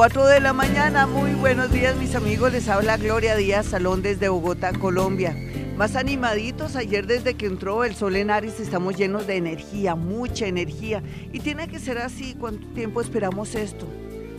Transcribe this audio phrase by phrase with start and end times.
[0.00, 4.30] 4 de la mañana, muy buenos días mis amigos, les habla Gloria Díaz Salón desde
[4.30, 5.36] Bogotá, Colombia.
[5.76, 10.46] Más animaditos, ayer desde que entró el sol en Aries estamos llenos de energía, mucha
[10.46, 11.02] energía.
[11.34, 13.86] Y tiene que ser así, ¿cuánto tiempo esperamos esto?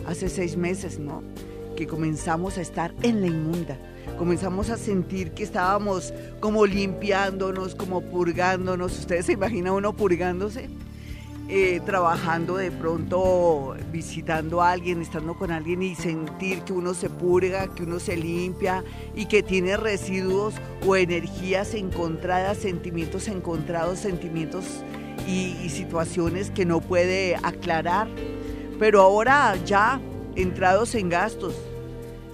[0.04, 1.22] Hace seis meses, ¿no?
[1.76, 3.78] Que comenzamos a estar en la inmunda.
[4.18, 8.98] Comenzamos a sentir que estábamos como limpiándonos, como purgándonos.
[8.98, 10.68] ¿Ustedes se imaginan uno purgándose?
[11.54, 17.10] Eh, trabajando de pronto, visitando a alguien, estando con alguien y sentir que uno se
[17.10, 18.82] purga, que uno se limpia
[19.14, 20.54] y que tiene residuos
[20.86, 24.64] o energías encontradas, sentimientos encontrados, sentimientos
[25.28, 28.08] y, y situaciones que no puede aclarar.
[28.78, 30.00] Pero ahora ya
[30.36, 31.54] entrados en gastos,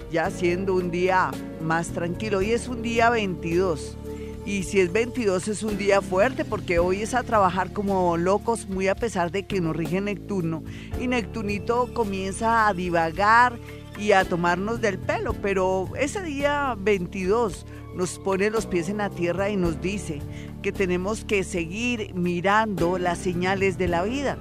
[0.09, 2.37] ya siendo un día más tranquilo.
[2.37, 3.97] Hoy es un día 22
[4.49, 8.67] y si es 22 es un día fuerte porque hoy es a trabajar como locos,
[8.67, 10.63] muy a pesar de que nos rige Neptuno.
[10.99, 13.59] Y Neptunito comienza a divagar
[13.99, 19.11] y a tomarnos del pelo, pero ese día 22 nos pone los pies en la
[19.11, 20.19] tierra y nos dice
[20.63, 24.39] que tenemos que seguir mirando las señales de la vida.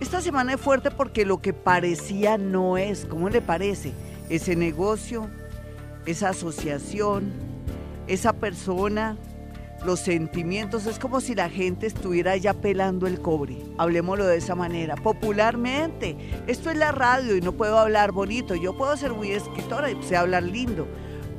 [0.00, 3.90] Esta semana es fuerte porque lo que parecía no es, ¿cómo le parece?
[4.28, 5.28] Ese negocio,
[6.06, 7.32] esa asociación,
[8.06, 9.18] esa persona,
[9.84, 14.54] los sentimientos, es como si la gente estuviera ya pelando el cobre, hablemoslo de esa
[14.54, 16.16] manera, popularmente.
[16.46, 20.14] Esto es la radio y no puedo hablar bonito, yo puedo ser muy escritora y
[20.14, 20.86] hablar lindo,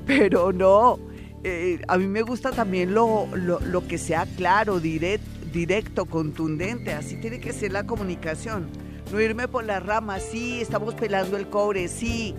[0.05, 0.99] pero no,
[1.43, 7.15] eh, a mí me gusta también lo, lo, que sea claro, directo, directo, contundente, así
[7.17, 8.67] tiene que ser la comunicación.
[9.11, 12.35] No irme por las ramas, sí, estamos pelando el cobre, sí,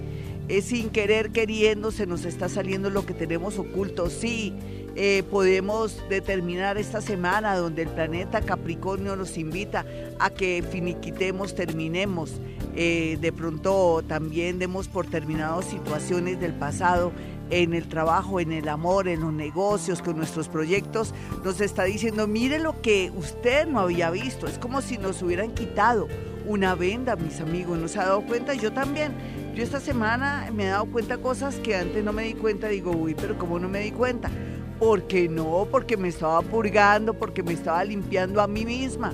[0.48, 4.54] es sin querer queriendo se nos está saliendo lo que tenemos oculto, sí
[4.96, 9.86] eh, podemos determinar esta semana donde el planeta Capricornio nos invita
[10.18, 12.40] a que finiquitemos, terminemos,
[12.74, 17.12] eh, de pronto también demos por terminados situaciones del pasado
[17.50, 21.14] en el trabajo, en el amor, en los negocios, con nuestros proyectos,
[21.44, 25.52] nos está diciendo, mire lo que usted no había visto, es como si nos hubieran
[25.52, 26.08] quitado
[26.46, 28.54] una venda, mis amigos, ¿no se ha dado cuenta?
[28.54, 29.12] Yo también,
[29.54, 32.92] yo esta semana me he dado cuenta cosas que antes no me di cuenta, digo,
[32.92, 34.30] uy, pero ¿cómo no me di cuenta?
[34.78, 35.66] ¿Por qué no?
[35.70, 39.12] Porque me estaba purgando, porque me estaba limpiando a mí misma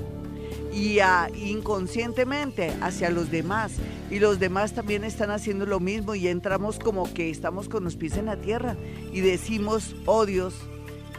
[0.73, 0.99] y
[1.35, 3.73] inconscientemente hacia los demás.
[4.11, 7.97] Y los demás también están haciendo lo mismo y entramos como que estamos con los
[7.97, 8.77] pies en la tierra
[9.13, 10.55] y decimos, oh Dios,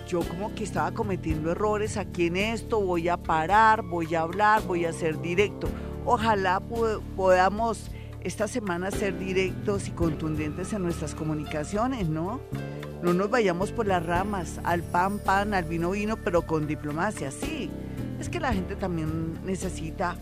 [0.07, 4.61] yo como que estaba cometiendo errores aquí en esto, voy a parar, voy a hablar,
[4.65, 5.67] voy a ser directo.
[6.05, 6.61] Ojalá
[7.17, 7.91] podamos
[8.27, 12.41] esta semana ser directos y contundentes en nuestras comunicaciones, ¿no?
[13.01, 17.31] No nos vayamos por las ramas, al pan, pan, al vino, vino, pero con diplomacia.
[17.31, 17.69] Sí,
[18.19, 20.17] es que la gente también necesita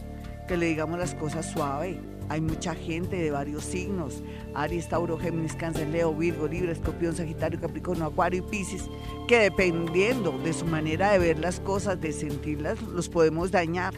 [0.47, 1.99] que le digamos las cosas suave.
[2.29, 4.21] Hay mucha gente de varios signos,
[4.53, 8.83] Aries, Tauro, Géminis, Cáncer, Leo, Virgo, Libra, Escorpión, Sagitario, Capricornio, Acuario y Piscis,
[9.27, 13.95] que dependiendo de su manera de ver las cosas, de sentirlas, los podemos dañar.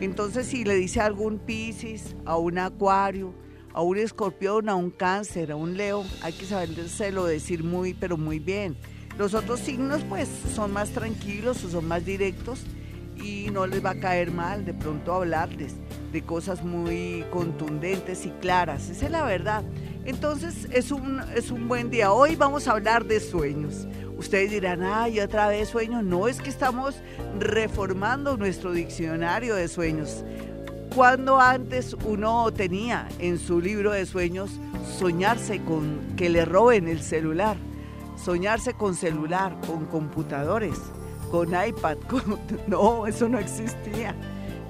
[0.00, 3.43] Entonces, si le dice algún Piscis, a un Acuario,
[3.74, 8.16] a un escorpión, a un cáncer, a un leo, hay que sabérselo decir muy, pero
[8.16, 8.76] muy bien.
[9.18, 12.60] Los otros signos pues son más tranquilos o son más directos
[13.16, 15.74] y no les va a caer mal de pronto hablarles
[16.12, 18.88] de cosas muy contundentes y claras.
[18.88, 19.64] Esa es la verdad.
[20.04, 22.12] Entonces es un, es un buen día.
[22.12, 23.88] Hoy vamos a hablar de sueños.
[24.16, 26.04] Ustedes dirán, ay, otra vez sueños.
[26.04, 26.94] No, es que estamos
[27.40, 30.24] reformando nuestro diccionario de sueños.
[30.94, 34.60] Cuando antes uno tenía en su libro de sueños
[34.96, 37.56] soñarse con que le roben el celular,
[38.16, 40.78] soñarse con celular, con computadores,
[41.32, 41.96] con iPad,
[42.68, 44.14] no, eso no existía.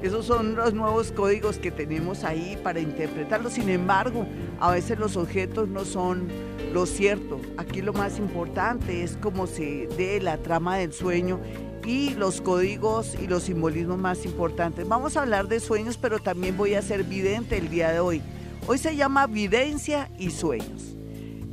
[0.00, 3.52] Esos son los nuevos códigos que tenemos ahí para interpretarlos.
[3.52, 4.26] Sin embargo,
[4.60, 6.28] a veces los objetos no son
[6.72, 7.38] lo cierto.
[7.58, 11.38] Aquí lo más importante es cómo se dé la trama del sueño
[11.86, 14.86] y los códigos y los simbolismos más importantes.
[14.88, 18.22] Vamos a hablar de sueños, pero también voy a ser vidente el día de hoy.
[18.66, 20.94] Hoy se llama videncia y sueños.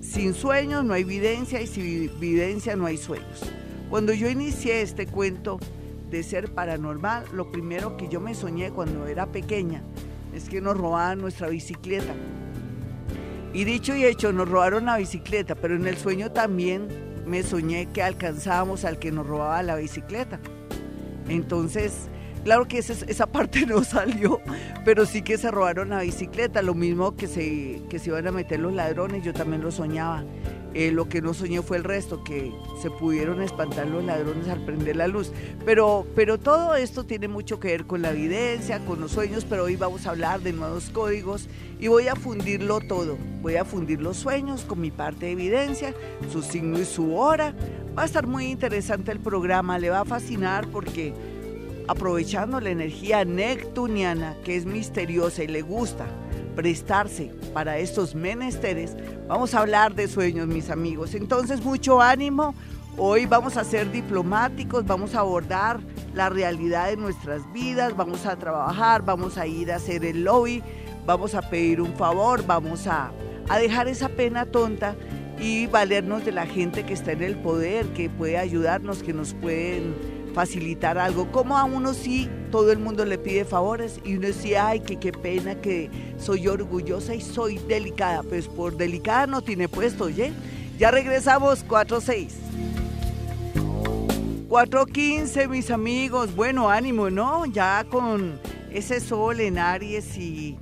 [0.01, 3.41] Sin sueños no hay videncia y sin videncia no hay sueños.
[3.89, 5.59] Cuando yo inicié este cuento
[6.09, 9.83] de ser paranormal, lo primero que yo me soñé cuando era pequeña
[10.33, 12.13] es que nos robaban nuestra bicicleta.
[13.53, 17.87] Y dicho y hecho, nos robaron la bicicleta, pero en el sueño también me soñé
[17.87, 20.39] que alcanzábamos al que nos robaba la bicicleta.
[21.27, 22.09] Entonces,
[22.43, 24.39] claro que esa, parte no salió,
[24.85, 28.31] pero sí que se robaron la bicicleta, lo mismo que se, que se iban a
[28.31, 30.23] meter los ladrones, yo también lo soñaba.
[30.73, 34.63] Eh, lo que no soñé fue el resto, que se pudieron espantar los ladrones al
[34.63, 35.31] prender la luz.
[35.65, 39.65] Pero, pero todo esto tiene mucho que ver con la evidencia, con los sueños, pero
[39.65, 43.17] hoy vamos a hablar de nuevos códigos y voy a fundirlo todo.
[43.41, 45.93] Voy a fundir los sueños con mi parte de evidencia,
[46.31, 47.53] su signo y su hora.
[47.97, 51.13] Va a estar muy interesante el programa, le va a fascinar porque
[51.89, 56.07] aprovechando la energía neptuniana, que es misteriosa y le gusta
[56.55, 58.95] prestarse para estos menesteres,
[59.27, 61.13] vamos a hablar de sueños, mis amigos.
[61.13, 62.53] Entonces, mucho ánimo.
[62.97, 65.79] Hoy vamos a ser diplomáticos, vamos a abordar
[66.13, 70.61] la realidad de nuestras vidas, vamos a trabajar, vamos a ir a hacer el lobby,
[71.05, 73.11] vamos a pedir un favor, vamos a,
[73.47, 74.95] a dejar esa pena tonta
[75.39, 79.33] y valernos de la gente que está en el poder, que puede ayudarnos, que nos
[79.33, 81.31] pueden facilitar algo.
[81.31, 84.97] Como a uno sí, todo el mundo le pide favores y uno sí, ay, que
[84.97, 88.23] qué pena que soy orgullosa y soy delicada.
[88.23, 90.33] Pues por delicada no tiene puesto, oye.
[90.77, 92.29] Ya regresamos, 4-6.
[94.49, 96.35] 4.15, mis amigos.
[96.35, 97.45] Bueno, ánimo, ¿no?
[97.45, 98.39] Ya con
[98.71, 100.57] ese sol en Aries y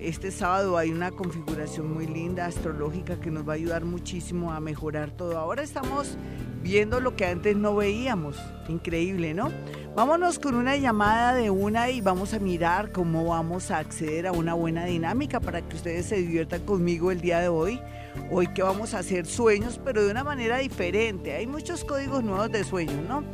[0.00, 4.60] este sábado hay una configuración muy linda astrológica que nos va a ayudar muchísimo a
[4.60, 5.36] mejorar todo.
[5.36, 6.16] Ahora estamos
[6.62, 8.36] viendo lo que antes no veíamos.
[8.68, 9.50] Increíble, ¿no?
[9.94, 14.32] Vámonos con una llamada de una y vamos a mirar cómo vamos a acceder a
[14.32, 17.80] una buena dinámica para que ustedes se diviertan conmigo el día de hoy.
[18.30, 21.34] Hoy que vamos a hacer sueños, pero de una manera diferente.
[21.34, 23.24] Hay muchos códigos nuevos de sueños, ¿no?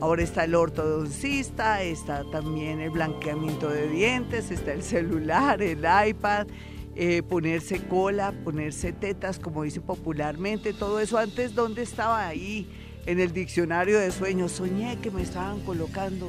[0.00, 6.48] Ahora está el ortodoncista, está también el blanqueamiento de dientes, está el celular, el iPad,
[6.94, 12.68] eh, ponerse cola, ponerse tetas, como dice popularmente, todo eso antes, ¿dónde estaba ahí?
[13.06, 16.28] En el diccionario de sueños, soñé que me estaban colocando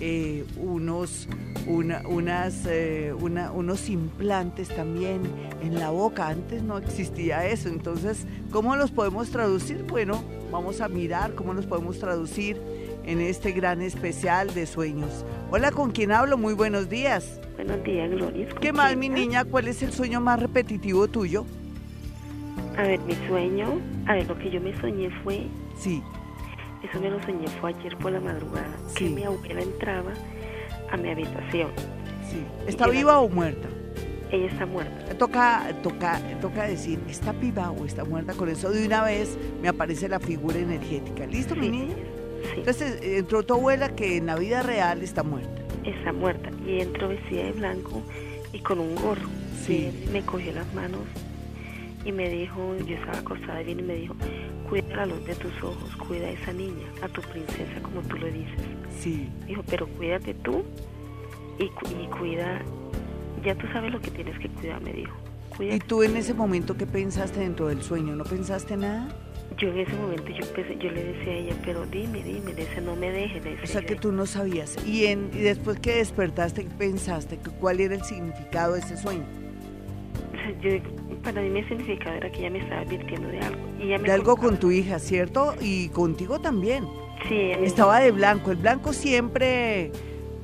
[0.00, 1.28] eh, unos,
[1.66, 5.22] unas, eh, unos implantes también
[5.62, 6.26] en la boca.
[6.26, 7.68] Antes no existía eso.
[7.68, 9.84] Entonces, ¿cómo los podemos traducir?
[9.84, 12.60] Bueno, vamos a mirar cómo los podemos traducir
[13.04, 15.24] en este gran especial de sueños.
[15.50, 16.38] Hola, ¿con quién hablo?
[16.38, 17.40] Muy buenos días.
[17.56, 18.48] Buenos días, Gloria.
[18.60, 19.44] ¿Qué más, mi niña?
[19.44, 21.44] ¿Cuál es el sueño más repetitivo tuyo?
[22.76, 25.46] A ver, mi sueño, a ver, lo que yo me soñé fue...
[25.76, 26.02] Sí.
[26.82, 30.12] Eso me lo soñé fue ayer por la madrugada, que mi abuela entraba
[30.90, 31.70] a mi habitación.
[32.28, 32.44] Sí.
[32.66, 33.68] ¿Está viva o muerta?
[34.32, 35.16] Ella está muerta.
[35.18, 38.32] Toca, toca, toca decir, ¿está viva o está muerta?
[38.32, 41.26] Con eso de una vez me aparece la figura energética.
[41.26, 41.94] ¿Listo, mi niña?
[42.42, 42.58] Sí.
[42.58, 46.50] Entonces entró tu abuela que en la vida real está muerta está muerta.
[46.66, 48.02] Y entró vestida de blanco
[48.52, 49.28] y con un gorro.
[49.64, 49.92] Sí.
[50.12, 51.02] me cogió las manos
[52.04, 54.16] y me dijo, yo estaba acostada bien y me dijo,
[54.68, 58.16] cuida la luz de tus ojos, cuida a esa niña, a tu princesa como tú
[58.16, 58.60] le dices.
[58.98, 59.28] Sí.
[59.46, 60.64] Dijo, pero cuídate tú
[61.60, 62.60] y, y cuida,
[63.44, 65.14] ya tú sabes lo que tienes que cuidar, me dijo.
[65.60, 68.16] ¿Y tú en ese momento qué pensaste dentro del sueño?
[68.16, 69.08] ¿No pensaste nada?
[69.58, 70.44] Yo en ese momento yo,
[70.78, 73.42] yo le decía a ella, pero dime, dime, dice, no me dejes.
[73.62, 74.76] O sea que tú no sabías.
[74.86, 77.38] ¿Y, en, y después que despertaste, ¿qué pensaste?
[77.60, 79.24] ¿Cuál era el significado de ese sueño?
[80.62, 80.70] yo,
[81.22, 83.60] para mí mi significado era que ella me estaba advirtiendo de algo.
[83.80, 85.54] Y de algo con tu hija, ¿cierto?
[85.60, 86.86] Y contigo también.
[87.28, 87.52] Sí.
[87.62, 88.50] Estaba de blanco.
[88.50, 89.92] El blanco siempre,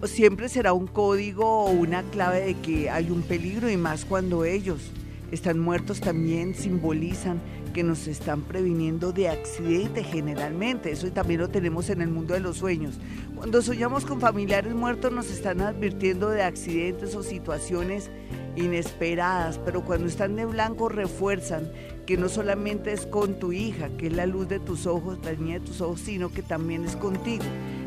[0.04, 4.44] siempre será un código o una clave de que hay un peligro y más cuando
[4.44, 4.92] ellos
[5.30, 7.40] están muertos también simbolizan
[7.78, 10.90] que nos están previniendo de accidentes generalmente.
[10.90, 12.98] Eso también lo tenemos en el mundo de los sueños.
[13.36, 18.10] Cuando soñamos con familiares muertos nos están advirtiendo de accidentes o situaciones
[18.56, 21.70] inesperadas, pero cuando están de blanco refuerzan
[22.04, 25.34] que no solamente es con tu hija, que es la luz de tus ojos, la
[25.34, 27.44] niña de tus ojos, sino que también es contigo.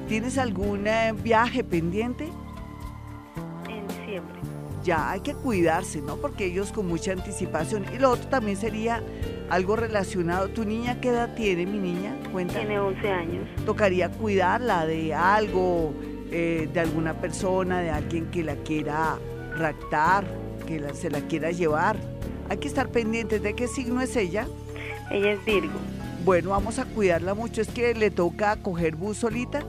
[0.08, 2.30] ¿Tienes algún eh, viaje pendiente?
[4.84, 6.18] Ya hay que cuidarse, ¿no?
[6.18, 7.86] Porque ellos con mucha anticipación.
[7.94, 9.04] Y lo otro también sería
[9.50, 10.48] algo relacionado.
[10.50, 12.16] ¿Tu niña qué edad tiene, mi niña?
[12.32, 12.56] Cuenta.
[12.60, 13.48] Tiene 11 años.
[13.66, 15.94] Tocaría cuidarla de algo,
[16.32, 19.20] eh, de alguna persona, de alguien que la quiera
[19.58, 20.26] raptar,
[20.66, 21.98] que se la quiera llevar.
[22.50, 24.48] Hay que estar pendientes de qué signo es ella.
[25.12, 25.80] Ella es Virgo.
[26.26, 27.62] Bueno, vamos a cuidarla mucho.
[27.62, 29.64] ¿Es que le toca coger bus solita?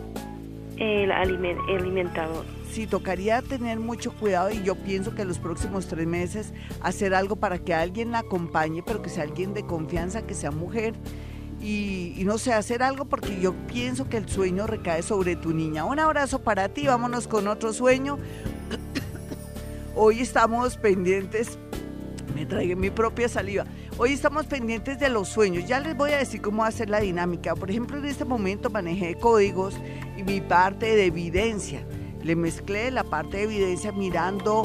[0.78, 6.54] El alimentador sí tocaría tener mucho cuidado y yo pienso que los próximos tres meses
[6.80, 10.50] hacer algo para que alguien la acompañe, pero que sea alguien de confianza, que sea
[10.50, 10.94] mujer.
[11.60, 15.84] Y, no sé, hacer algo porque yo pienso que el sueño recae sobre tu niña.
[15.84, 18.18] Un abrazo para ti, vámonos con otro sueño.
[19.94, 21.58] Hoy estamos pendientes,
[22.34, 23.64] me traigo mi propia saliva.
[23.96, 25.68] Hoy estamos pendientes de los sueños.
[25.68, 27.54] Ya les voy a decir cómo hacer la dinámica.
[27.54, 29.76] Por ejemplo, en este momento manejé códigos
[30.16, 31.86] y mi parte de evidencia.
[32.22, 34.64] Le mezclé la parte de evidencia mirando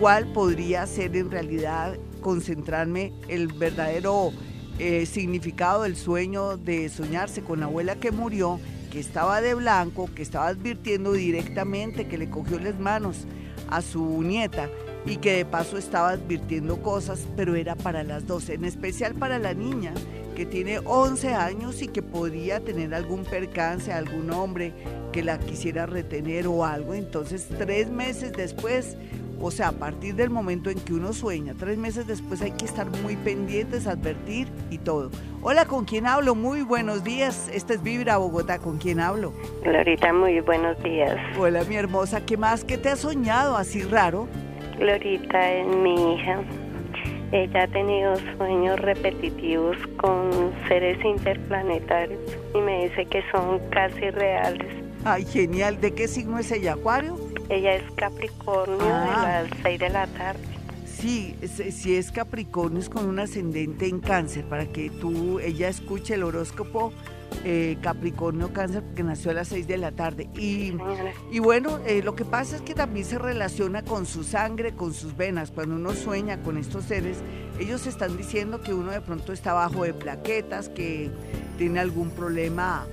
[0.00, 4.32] cuál podría ser en realidad concentrarme el verdadero
[4.78, 10.08] eh, significado del sueño de soñarse con la abuela que murió, que estaba de blanco,
[10.14, 13.26] que estaba advirtiendo directamente que le cogió las manos
[13.70, 14.68] a su nieta
[15.04, 19.38] y que de paso estaba advirtiendo cosas, pero era para las dos, en especial para
[19.38, 19.92] la niña
[20.38, 24.72] que tiene 11 años y que podría tener algún percance, algún hombre
[25.10, 26.94] que la quisiera retener o algo.
[26.94, 28.96] Entonces, tres meses después,
[29.40, 32.66] o sea, a partir del momento en que uno sueña, tres meses después hay que
[32.66, 35.10] estar muy pendientes, advertir y todo.
[35.42, 36.36] Hola, ¿con quién hablo?
[36.36, 37.50] Muy buenos días.
[37.52, 38.60] Esta es Vibra Bogotá.
[38.60, 39.32] ¿Con quién hablo?
[39.64, 41.16] Glorita, muy buenos días.
[41.36, 42.24] Hola, mi hermosa.
[42.24, 42.62] ¿Qué más?
[42.62, 44.28] ¿Qué te has soñado así raro?
[44.78, 46.44] Glorita es mi hija.
[47.30, 52.20] Ella ha tenido sueños repetitivos con seres interplanetarios
[52.54, 54.66] y me dice que son casi reales.
[55.04, 55.80] Ay, genial.
[55.80, 56.72] ¿De qué signo es ella?
[56.72, 57.18] ¿Acuario?
[57.50, 59.44] Ella es Capricornio de ah.
[59.44, 60.40] las 6 de la tarde.
[60.86, 61.36] Sí,
[61.70, 66.24] si es Capricornio es con un ascendente en cáncer, para que tú, ella escuche el
[66.24, 66.92] horóscopo
[67.44, 70.28] eh, Capricornio Cáncer porque nació a las 6 de la tarde.
[70.34, 70.74] Y,
[71.30, 74.92] y bueno, eh, lo que pasa es que también se relaciona con su sangre, con
[74.92, 75.50] sus venas.
[75.50, 77.18] Cuando uno sueña con estos seres,
[77.58, 81.10] ellos están diciendo que uno de pronto está bajo de plaquetas, que
[81.56, 82.86] tiene algún problema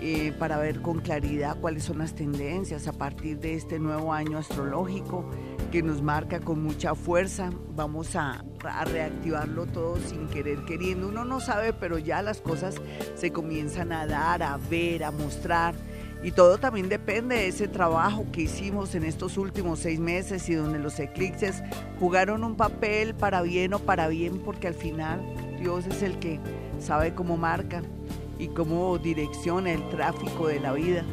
[0.00, 4.38] Eh, para ver con claridad cuáles son las tendencias a partir de este nuevo año
[4.38, 5.28] astrológico
[5.72, 7.50] que nos marca con mucha fuerza.
[7.74, 11.08] Vamos a, a, reactivarlo todo sin querer queriendo.
[11.08, 12.76] Uno no sabe, pero ya las cosas
[13.16, 15.74] se comienzan a dar, a ver, a mostrar.
[16.22, 20.54] Y todo también depende de ese trabajo que hicimos en estos últimos seis meses y
[20.54, 21.62] donde los eclipses
[22.00, 25.22] jugaron un papel para bien o para bien, porque al final
[25.60, 26.40] Dios es el que
[26.80, 27.82] sabe cómo marca
[28.38, 31.04] y cómo direcciona el tráfico de la vida,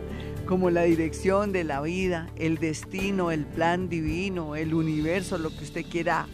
[0.46, 5.64] como la dirección de la vida, el destino, el plan divino, el universo, lo que
[5.64, 6.26] usted quiera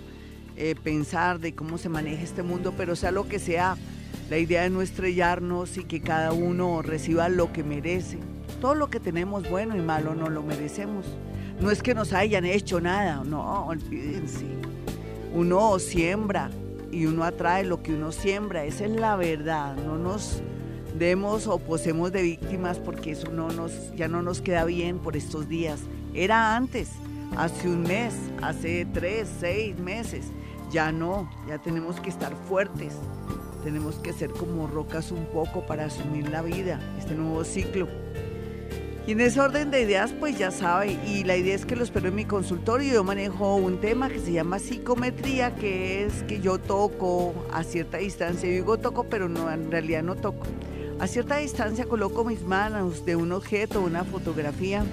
[0.57, 3.77] eh, pensar de cómo se maneja este mundo, pero sea lo que sea
[4.31, 8.19] la idea de no estrellarnos y que cada uno reciba lo que merece.
[8.61, 11.05] Todo lo que tenemos bueno y malo no lo merecemos.
[11.61, 14.47] No es que nos hayan hecho nada, no, olvídense.
[15.35, 16.49] Uno siembra
[16.93, 19.77] y uno atrae lo que uno siembra, esa es la verdad.
[19.77, 20.41] No nos
[20.97, 25.17] demos o posemos de víctimas porque eso no nos, ya no nos queda bien por
[25.17, 25.81] estos días.
[26.15, 26.91] Era antes,
[27.37, 30.27] hace un mes, hace tres, seis meses.
[30.71, 32.95] Ya no, ya tenemos que estar fuertes
[33.63, 37.89] tenemos que ser como rocas un poco para asumir la vida, este nuevo ciclo.
[39.07, 41.83] Y en ese orden de ideas, pues ya sabe, y la idea es que lo
[41.83, 42.93] espero en mi consultorio.
[42.93, 47.99] Yo manejo un tema que se llama psicometría, que es que yo toco a cierta
[47.99, 48.49] distancia.
[48.49, 50.47] Yo digo toco, pero no, en realidad no toco.
[51.01, 54.85] A cierta distancia coloco mis manos de un objeto, una fotografía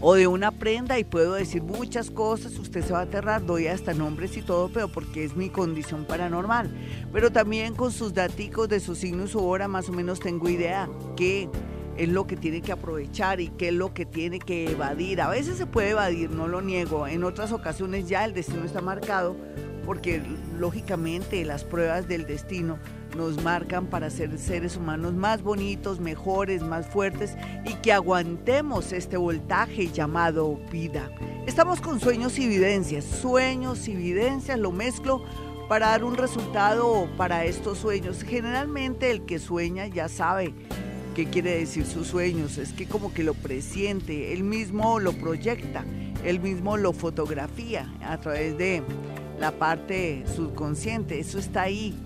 [0.00, 3.66] o de una prenda y puedo decir muchas cosas, usted se va a aterrar, doy
[3.66, 6.70] hasta nombres y todo, pero porque es mi condición paranormal.
[7.12, 10.88] Pero también con sus datos de su signo su hora más o menos tengo idea
[11.16, 11.48] qué
[11.96, 15.20] es lo que tiene que aprovechar y qué es lo que tiene que evadir.
[15.20, 18.80] A veces se puede evadir, no lo niego, en otras ocasiones ya el destino está
[18.80, 19.36] marcado
[19.86, 20.20] porque
[20.58, 22.78] lógicamente las pruebas del destino
[23.16, 29.16] nos marcan para ser seres humanos más bonitos, mejores, más fuertes y que aguantemos este
[29.16, 31.10] voltaje llamado vida.
[31.46, 35.24] Estamos con sueños y evidencias, sueños y evidencias, lo mezclo
[35.68, 38.22] para dar un resultado para estos sueños.
[38.22, 40.54] Generalmente el que sueña ya sabe
[41.16, 42.58] ¿Qué quiere decir sus sueños?
[42.58, 45.82] Es que como que lo presiente, él mismo lo proyecta,
[46.22, 48.82] él mismo lo fotografía a través de
[49.40, 51.98] la parte subconsciente, eso está ahí.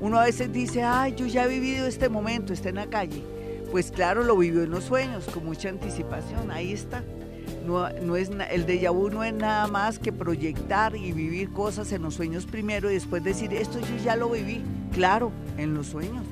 [0.00, 3.22] Uno a veces dice, ay, yo ya he vivido este momento, está en la calle.
[3.70, 7.02] Pues claro, lo vivió en los sueños, con mucha anticipación, ahí está.
[7.66, 11.92] No, no es, el déjà vu no es nada más que proyectar y vivir cosas
[11.92, 14.62] en los sueños primero y después decir, esto yo ya lo viví.
[14.92, 16.24] Claro, en los sueños.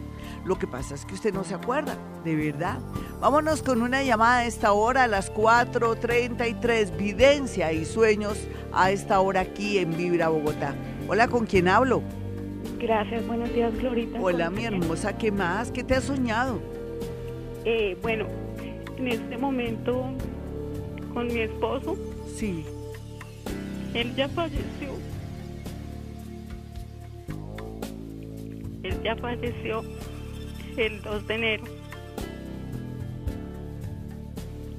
[0.44, 2.78] Lo que pasa es que usted no se acuerda, de verdad.
[3.20, 8.38] Vámonos con una llamada a esta hora, a las 4.33, videncia y sueños
[8.72, 10.74] a esta hora aquí en Vibra Bogotá.
[11.08, 12.02] Hola, ¿con quién hablo?
[12.78, 14.20] Gracias, buenos días, Glorita.
[14.20, 15.70] Hola, mi hermosa, ¿qué más?
[15.70, 16.60] ¿Qué te has soñado?
[17.64, 18.26] Eh, bueno,
[18.98, 20.04] en este momento
[21.14, 21.96] con mi esposo.
[22.34, 22.64] Sí.
[23.94, 24.90] Él ya falleció.
[28.82, 29.82] Él ya falleció
[30.76, 31.64] el 2 de enero.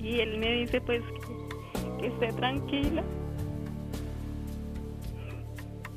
[0.01, 3.03] Y él me dice pues que, que esté tranquila.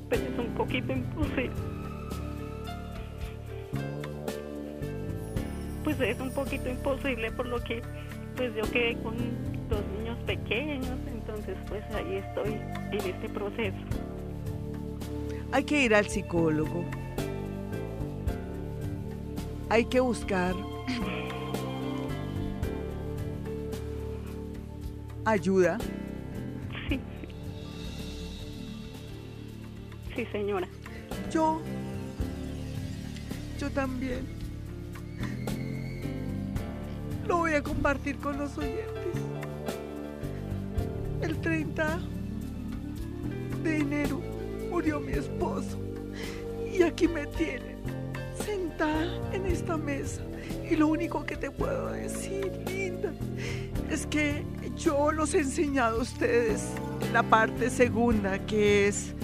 [0.09, 1.76] Pero es un poquito imposible.
[5.87, 7.81] Pues es un poquito imposible por lo que
[8.35, 9.15] pues yo quedé con
[9.69, 13.77] dos niños pequeños, entonces pues ahí estoy en este proceso.
[15.53, 16.85] Hay que ir al psicólogo.
[19.69, 20.57] Hay que buscar
[25.25, 25.79] ayuda.
[26.89, 27.01] Sí.
[30.17, 30.67] Sí, señora.
[31.31, 31.61] Yo,
[33.61, 34.36] yo también
[37.27, 38.95] lo voy a compartir con los oyentes.
[41.23, 41.99] El 30
[43.63, 44.21] de enero
[44.71, 45.79] murió mi esposo
[46.73, 47.77] y aquí me tienen
[48.45, 50.23] sentada en esta mesa
[50.71, 53.13] y lo único que te puedo decir, linda,
[53.91, 54.45] es que
[54.77, 56.65] yo los he enseñado a ustedes
[57.13, 59.15] la parte segunda que es,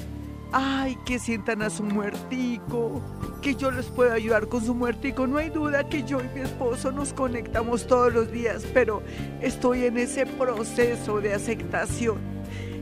[0.52, 3.02] ay, que sientan a su muertico,
[3.42, 5.26] que yo les puedo ayudar con su muertico.
[5.26, 9.02] No hay duda que yo y mi esposo nos conectamos todos los días, pero
[9.42, 12.18] estoy en ese proceso de aceptación.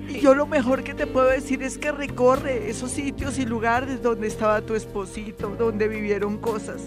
[0.09, 4.03] Y yo lo mejor que te puedo decir es que recorre esos sitios y lugares
[4.03, 6.83] donde estaba tu esposito, donde vivieron cosas,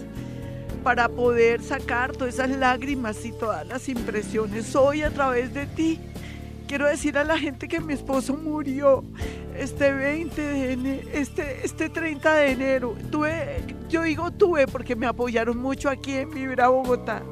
[0.82, 6.00] para poder sacar todas esas lágrimas y todas las impresiones hoy a través de ti.
[6.68, 9.04] Quiero decir a la gente que mi esposo murió
[9.56, 12.96] este 20 de enero, este, este 30 de enero.
[13.10, 17.22] Tuve, yo digo tuve porque me apoyaron mucho aquí en Vibra Bogotá.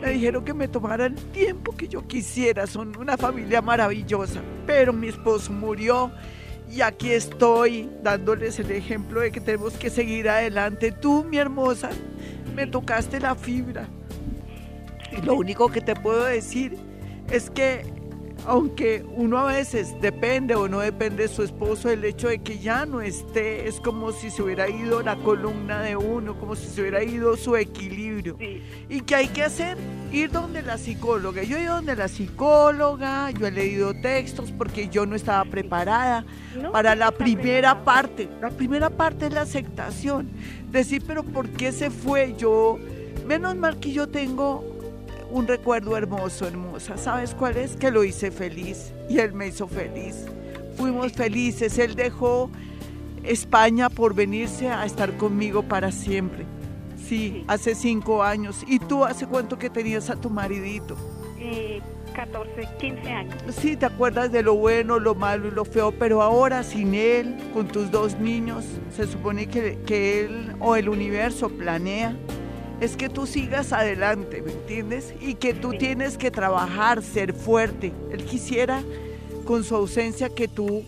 [0.00, 2.66] Me dijeron que me tomara el tiempo que yo quisiera.
[2.66, 4.40] Son una familia maravillosa.
[4.66, 6.12] Pero mi esposo murió
[6.70, 10.92] y aquí estoy dándoles el ejemplo de que tenemos que seguir adelante.
[10.92, 11.90] Tú, mi hermosa,
[12.54, 13.88] me tocaste la fibra.
[15.10, 16.76] Y lo único que te puedo decir
[17.30, 17.97] es que
[18.48, 22.58] aunque uno a veces depende o no depende de su esposo, el hecho de que
[22.58, 26.66] ya no esté es como si se hubiera ido la columna de uno, como si
[26.66, 28.38] se hubiera ido su equilibrio.
[28.88, 29.76] ¿Y qué hay que hacer?
[30.10, 31.42] Ir donde la psicóloga.
[31.42, 36.24] Yo he ido donde la psicóloga, yo he leído textos porque yo no estaba preparada
[36.72, 38.30] para la primera parte.
[38.40, 40.30] La primera parte es la aceptación.
[40.70, 42.34] Decir, pero ¿por qué se fue?
[42.38, 42.78] Yo,
[43.26, 44.77] menos mal que yo tengo
[45.30, 46.96] un recuerdo hermoso, hermosa.
[46.96, 47.76] ¿Sabes cuál es?
[47.76, 50.26] Que lo hice feliz y él me hizo feliz.
[50.76, 51.78] Fuimos felices.
[51.78, 52.50] Él dejó
[53.24, 56.46] España por venirse a estar conmigo para siempre.
[56.96, 58.64] Sí, hace cinco años.
[58.66, 60.96] ¿Y tú hace cuánto que tenías a tu maridito?
[61.38, 61.80] Eh,
[62.14, 63.34] 14, 15 años.
[63.50, 67.36] Sí, te acuerdas de lo bueno, lo malo y lo feo, pero ahora sin él,
[67.54, 68.64] con tus dos niños,
[68.94, 72.16] se supone que, que él o el universo planea
[72.80, 75.14] es que tú sigas adelante, ¿me entiendes?
[75.20, 77.92] Y que tú tienes que trabajar, ser fuerte.
[78.12, 78.82] Él quisiera
[79.44, 80.84] con su ausencia que tú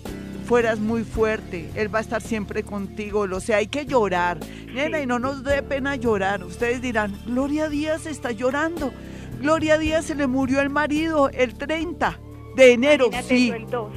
[0.46, 1.70] fueras muy fuerte.
[1.74, 3.20] Él va a estar siempre contigo.
[3.20, 4.38] O sea, hay que llorar.
[4.72, 6.44] Nena, y no nos dé pena llorar.
[6.44, 8.92] Ustedes dirán, Gloria Díaz está llorando.
[9.40, 12.20] Gloria Díaz se le murió el marido el 30
[12.56, 13.10] de enero.
[13.26, 13.50] sí.
[13.50, 13.92] El 2.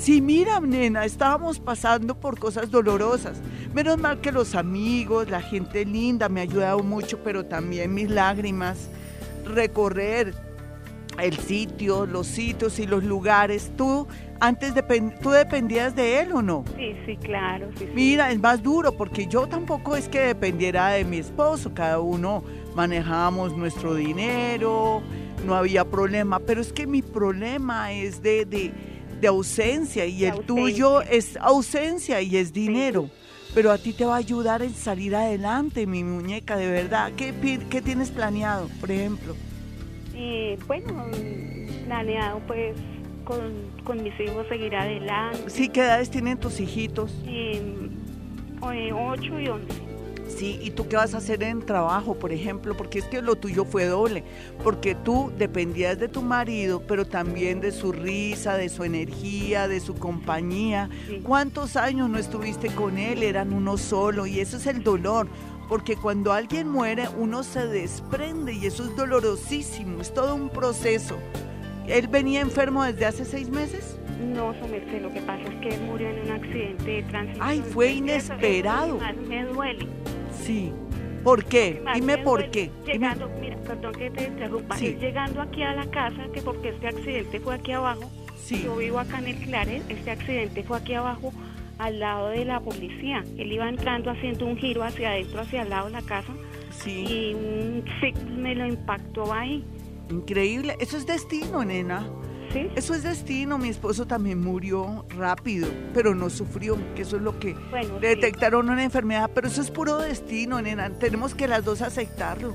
[0.00, 3.42] Sí, mira, nena, estábamos pasando por cosas dolorosas.
[3.74, 8.10] Menos mal que los amigos, la gente linda me ha ayudado mucho, pero también mis
[8.10, 8.88] lágrimas,
[9.44, 10.34] recorrer
[11.20, 13.70] el sitio, los sitios y los lugares.
[13.76, 14.08] ¿Tú
[14.40, 14.74] antes
[15.22, 16.64] tú dependías de él o no?
[16.76, 17.68] Sí, sí, claro.
[17.94, 22.42] Mira, es más duro porque yo tampoco es que dependiera de mi esposo, cada uno
[22.74, 25.00] manejábamos nuestro dinero,
[25.46, 28.72] no había problema, pero es que mi problema es de
[29.20, 33.10] de ausencia y el tuyo es ausencia y es dinero.
[33.54, 37.12] Pero a ti te va a ayudar en salir adelante, mi muñeca, de verdad.
[37.16, 37.34] ¿Qué,
[37.68, 39.34] qué tienes planeado, por ejemplo?
[40.14, 41.06] Eh, bueno,
[41.86, 42.76] planeado pues
[43.24, 43.40] con,
[43.84, 45.48] con, mis hijos seguir adelante.
[45.48, 47.12] Sí, ¿qué edades tienen tus hijitos?
[47.26, 47.62] Eh,
[48.60, 49.89] 8 y 11.
[50.36, 52.76] Sí, ¿y tú qué vas a hacer en trabajo, por ejemplo?
[52.76, 54.24] Porque es que lo tuyo fue doble,
[54.62, 59.80] porque tú dependías de tu marido, pero también de su risa, de su energía, de
[59.80, 60.88] su compañía.
[61.22, 63.22] ¿Cuántos años no estuviste con él?
[63.22, 65.28] Eran uno solo y eso es el dolor,
[65.68, 71.18] porque cuando alguien muere uno se desprende y eso es dolorosísimo, es todo un proceso.
[71.86, 73.98] ¿Él venía enfermo desde hace seis meses?
[74.20, 77.40] No, su lo que pasa es que él murió en un accidente de tránsito.
[77.42, 78.98] Ay, fue inesperado.
[79.26, 79.86] me duele.
[80.42, 80.72] Sí.
[81.22, 81.82] ¿Por qué?
[81.94, 82.70] Dime por qué.
[82.86, 84.76] Llegando, mira, perdón que te interrumpa.
[84.76, 88.10] Llegando aquí a la casa, que porque este accidente fue aquí abajo.
[88.36, 88.62] Sí.
[88.64, 91.32] Yo vivo acá en el Claret, este accidente fue aquí abajo
[91.78, 93.22] al lado de la policía.
[93.36, 96.32] Él iba entrando haciendo un giro hacia adentro, hacia el lado de la casa.
[96.70, 97.04] Sí.
[97.06, 97.84] Y un
[98.42, 99.64] me lo impactó ahí.
[100.10, 100.76] Increíble.
[100.80, 102.06] Eso es destino, nena.
[102.54, 103.58] Eso es destino.
[103.58, 107.54] Mi esposo también murió rápido, pero no sufrió, que eso es lo que
[108.00, 110.90] detectaron una enfermedad, pero eso es puro destino, nena.
[110.90, 112.54] Tenemos que las dos aceptarlo.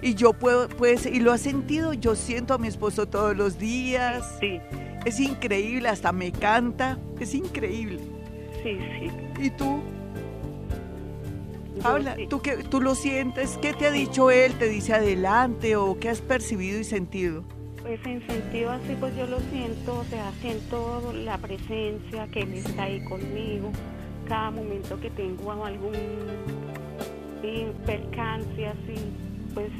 [0.00, 3.58] Y yo puedo, pues, y lo ha sentido, yo siento a mi esposo todos los
[3.58, 4.24] días.
[4.38, 4.60] Sí.
[5.04, 7.98] Es increíble, hasta me canta, es increíble.
[8.62, 9.10] Sí, sí.
[9.40, 9.82] ¿Y tú?
[11.82, 13.58] Habla, ¿tú, que, ¿tú lo sientes?
[13.60, 14.54] ¿Qué te ha dicho él?
[14.54, 17.42] ¿Te dice adelante o qué has percibido y sentido?
[17.82, 22.54] Pues en sentido así, pues yo lo siento, o sea, siento la presencia, que él
[22.54, 23.72] está ahí conmigo,
[24.28, 25.92] cada momento que tengo algún
[27.84, 28.94] percance así,
[29.52, 29.70] pues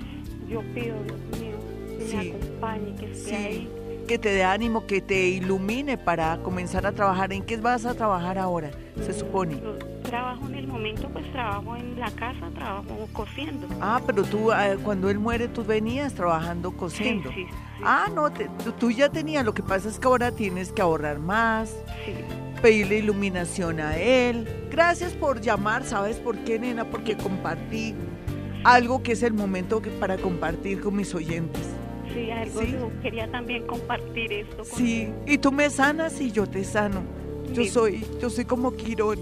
[0.49, 1.57] yo pido, Dios mío,
[1.97, 3.82] que me acompañe, que esté ahí.
[4.13, 7.33] Que te dé ánimo, que te ilumine para comenzar a trabajar.
[7.33, 8.71] ¿En qué vas a trabajar ahora,
[9.07, 9.59] se supone?
[10.03, 13.67] trabajo en el momento, pues trabajo en la casa, trabajo cosiendo.
[13.81, 17.31] Ah, pero tú, ah, cuando él muere, tú venías trabajando cosiendo.
[17.31, 18.31] Sí, sí, Ah, no,
[18.79, 21.71] tú ya tenías, lo que pasa es que ahora tienes que ahorrar más,
[22.05, 22.13] sí.
[22.61, 24.47] pedirle iluminación a él.
[24.71, 26.85] Gracias por llamar, ¿sabes por qué, nena?
[26.85, 27.95] Porque compartí
[28.63, 31.67] algo que es el momento para compartir con mis oyentes.
[32.15, 34.65] Sí, algo yo quería también compartir esto.
[34.65, 37.03] sí, y tú me sanas y yo te sano.
[37.53, 39.19] Yo soy, yo soy como Quirón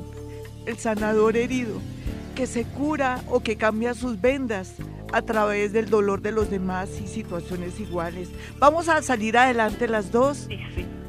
[0.67, 1.75] el sanador herido,
[2.35, 4.75] que se cura o que cambia sus vendas
[5.13, 8.29] a través del dolor de los demás y situaciones iguales.
[8.59, 10.49] Vamos a salir adelante las dos.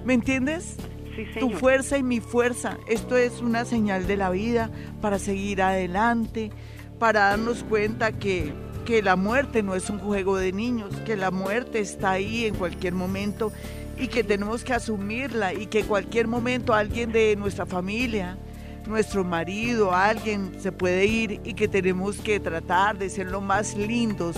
[0.03, 0.77] ¿Me entiendes?
[1.15, 2.77] Sí, Tu fuerza y mi fuerza.
[2.87, 6.51] Esto es una señal de la vida para seguir adelante,
[6.97, 8.53] para darnos cuenta que,
[8.91, 12.56] que la muerte no es un juego de niños, que la muerte está ahí en
[12.56, 13.54] cualquier momento
[13.97, 18.38] y que tenemos que asumirla y que en cualquier momento alguien de nuestra familia,
[18.86, 23.77] nuestro marido, alguien se puede ir y que tenemos que tratar de ser lo más
[23.77, 24.36] lindos,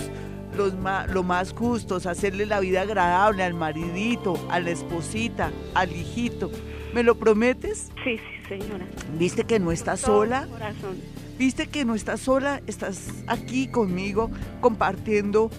[0.56, 5.90] los más, lo más justos, hacerle la vida agradable al maridito, a la esposita, al
[5.90, 6.48] hijito.
[6.94, 7.90] ¿Me lo prometes?
[8.04, 8.86] Sí, sí, señora.
[9.18, 10.46] ¿Viste que no estás sola?
[10.48, 11.23] Corazón.
[11.38, 12.62] ¿Viste que no estás sola?
[12.66, 15.50] Estás aquí conmigo compartiendo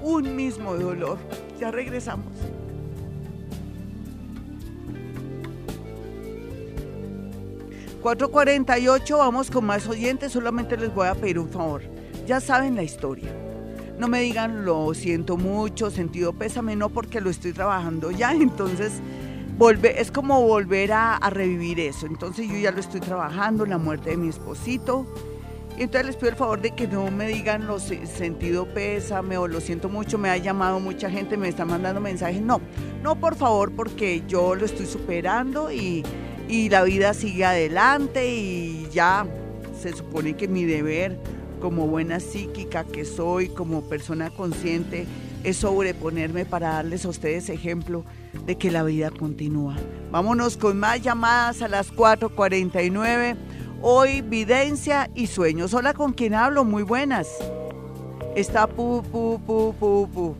[0.00, 1.18] un mismo dolor.
[1.60, 2.32] Ya regresamos.
[8.02, 11.82] 448, vamos con más oyentes, solamente les voy a pedir un favor.
[12.26, 13.32] Ya saben la historia.
[13.96, 18.94] No me digan lo siento mucho, sentido pésame, no porque lo estoy trabajando ya, entonces
[19.70, 22.06] es como volver a, revivir eso.
[22.06, 25.06] Entonces yo ya lo estoy trabajando, la muerte de mi esposito.
[25.78, 29.60] Entonces les pido el favor de que no me digan lo sentido pésame o lo
[29.60, 32.42] siento mucho, me ha llamado mucha gente, me está mandando mensajes.
[32.42, 32.60] No,
[33.02, 36.04] no por favor, porque yo lo estoy superando y
[36.68, 39.26] la vida sigue adelante y ya
[39.80, 41.18] se supone que mi deber
[41.62, 45.06] como buena psíquica que soy, como persona consciente,
[45.44, 48.04] es sobreponerme para darles a ustedes ejemplo
[48.46, 49.76] de que la vida continúa.
[50.10, 53.36] Vámonos con más llamadas a las 4.49.
[53.80, 55.74] Hoy, videncia y sueños.
[55.74, 56.64] Hola, ¿con quién hablo?
[56.64, 57.28] Muy buenas.
[58.36, 60.36] Está pu, pu, pu, pu, pu.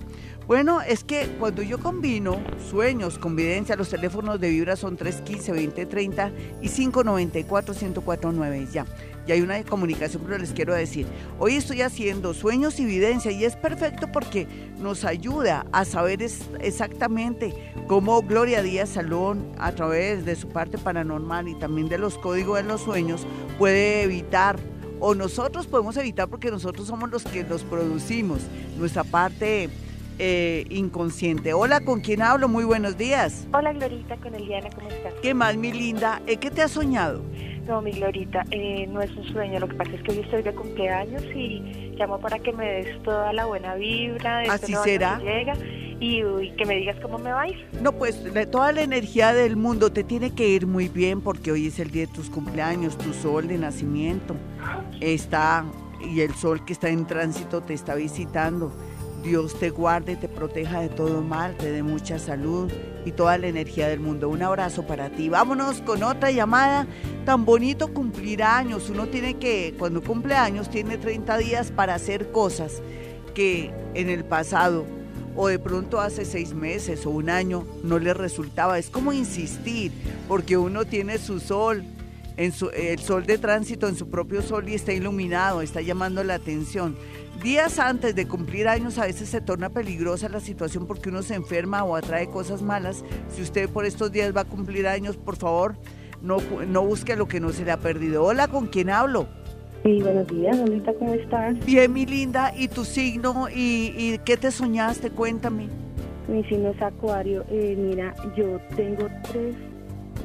[0.47, 6.33] Bueno, es que cuando yo combino sueños con videncia, los teléfonos de Vibra son 315-2030
[6.61, 8.71] y 594-1049.
[8.71, 8.85] Ya,
[9.27, 11.07] ya hay una comunicación, pero les quiero decir,
[11.39, 14.47] hoy estoy haciendo sueños y videncia y es perfecto porque
[14.79, 17.55] nos ayuda a saber exactamente
[17.87, 22.57] cómo Gloria Díaz Salón, a través de su parte paranormal y también de los códigos
[22.57, 23.27] de los sueños,
[23.59, 24.59] puede evitar
[25.01, 28.41] o nosotros podemos evitar porque nosotros somos los que los producimos,
[28.79, 29.69] nuestra parte
[30.19, 31.53] eh, inconsciente.
[31.53, 32.47] Hola, ¿con quién hablo?
[32.47, 33.47] Muy buenos días.
[33.53, 35.15] Hola, Glorita, con Eliana, ¿cómo estás?
[35.23, 36.23] ¿Qué más, mi linda?
[36.27, 37.23] ¿Eh, ¿Qué te has soñado?
[37.73, 39.59] No, mi Glorita, eh, no es un sueño.
[39.59, 43.03] Lo que pasa es que hoy estoy de cumpleaños y llamo para que me des
[43.03, 44.41] toda la buena vibra.
[44.41, 45.19] De Así será.
[45.21, 45.55] llega
[45.99, 47.67] y, que me digas cómo me va a ir.
[47.81, 51.69] No, pues toda la energía del mundo te tiene que ir muy bien porque hoy
[51.69, 54.37] es el día de tus cumpleaños, tu sol de nacimiento
[55.01, 55.65] está
[56.05, 58.71] y el sol que está en tránsito te está visitando.
[59.23, 62.71] Dios te guarde, te proteja de todo mal, te dé mucha salud
[63.05, 64.29] y toda la energía del mundo.
[64.29, 65.29] Un abrazo para ti.
[65.29, 66.87] Vámonos con otra llamada.
[67.25, 68.91] Tan bonito cumplir años.
[68.91, 72.83] Uno tiene que, cuando cumple años, tiene 30 días para hacer cosas
[73.35, 74.85] que en el pasado
[75.35, 78.79] o de pronto hace seis meses o un año no le resultaba.
[78.79, 79.93] Es como insistir,
[80.29, 81.85] porque uno tiene su sol,
[82.37, 86.97] el sol de tránsito en su propio sol y está iluminado, está llamando la atención.
[87.41, 91.35] Días antes de cumplir años a veces se torna peligrosa la situación porque uno se
[91.35, 93.05] enferma o atrae cosas malas.
[93.35, 95.75] Si usted por estos días va a cumplir años, por favor,
[96.21, 96.37] no,
[96.69, 98.23] no busque lo que no se le ha perdido.
[98.25, 99.27] Hola, ¿con quién hablo?
[99.83, 101.59] Sí, buenos días, Lolita, ¿cómo estás?
[101.67, 103.49] Bien, mi linda, ¿y tu signo?
[103.49, 105.11] ¿Y, y qué te soñaste?
[105.11, 105.69] Cuéntame.
[106.29, 107.45] Mi signo es Acuario.
[107.51, 109.57] Eh, mira, yo tengo tres,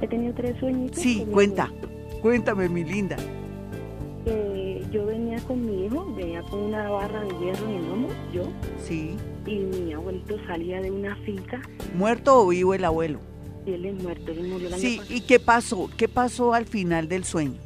[0.02, 0.92] he tenido tres sueños.
[0.94, 1.72] Sí, cuenta,
[2.22, 3.18] cuéntame, mi linda.
[4.92, 8.44] yo venía con mi hijo, venía con una barra de hierro en el lomo, yo.
[8.84, 9.16] Sí.
[9.46, 11.62] Y mi abuelito salía de una finca.
[11.96, 13.20] ¿Muerto o vivo el abuelo?
[13.66, 15.90] Sí, él es muerto, él murió la Sí, ¿y qué pasó?
[15.98, 17.60] ¿Qué pasó al final del sueño?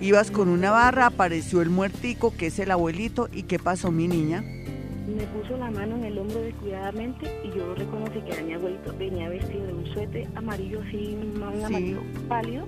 [0.00, 4.08] Ibas con una barra, apareció el muertico, que es el abuelito, ¿y qué pasó, mi
[4.08, 4.42] niña?
[4.42, 8.94] Me puso la mano en el hombro descuidadamente y yo reconocí que era mi abuelito.
[8.98, 12.64] Venía vestido de un suéter amarillo, así, un amarillo pálido,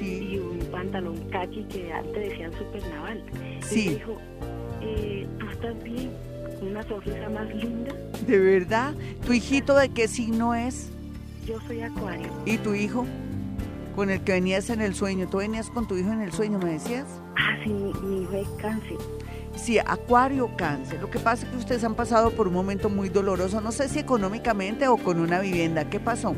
[0.00, 3.22] y un pantalón caqui que antes decían super naval.
[3.62, 3.80] Sí.
[3.80, 4.16] Y me dijo,
[4.80, 6.10] eh, ¿tú estás bien?
[6.62, 7.94] Una sonrisa más linda.
[8.26, 8.94] ¿De verdad?
[9.26, 10.90] ¿Tu hijito de qué signo es?
[11.46, 12.28] Yo soy acuario.
[12.46, 13.06] ¿Y tu hijo?
[13.98, 15.26] con el que venías en el sueño.
[15.28, 17.04] ¿Tú venías con tu hijo en el sueño, me decías?
[17.36, 18.96] Ah, sí, mi, hijo es cáncer.
[19.56, 21.00] Sí, acuario cáncer.
[21.00, 23.88] Lo que pasa es que ustedes han pasado por un momento muy doloroso, no sé
[23.88, 25.90] si económicamente o con una vivienda.
[25.90, 26.36] ¿Qué pasó?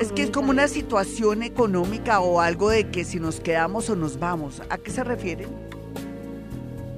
[0.00, 3.96] Es que es como una situación económica o algo de que si nos quedamos o
[3.96, 4.60] nos vamos.
[4.68, 5.46] ¿A qué se refiere?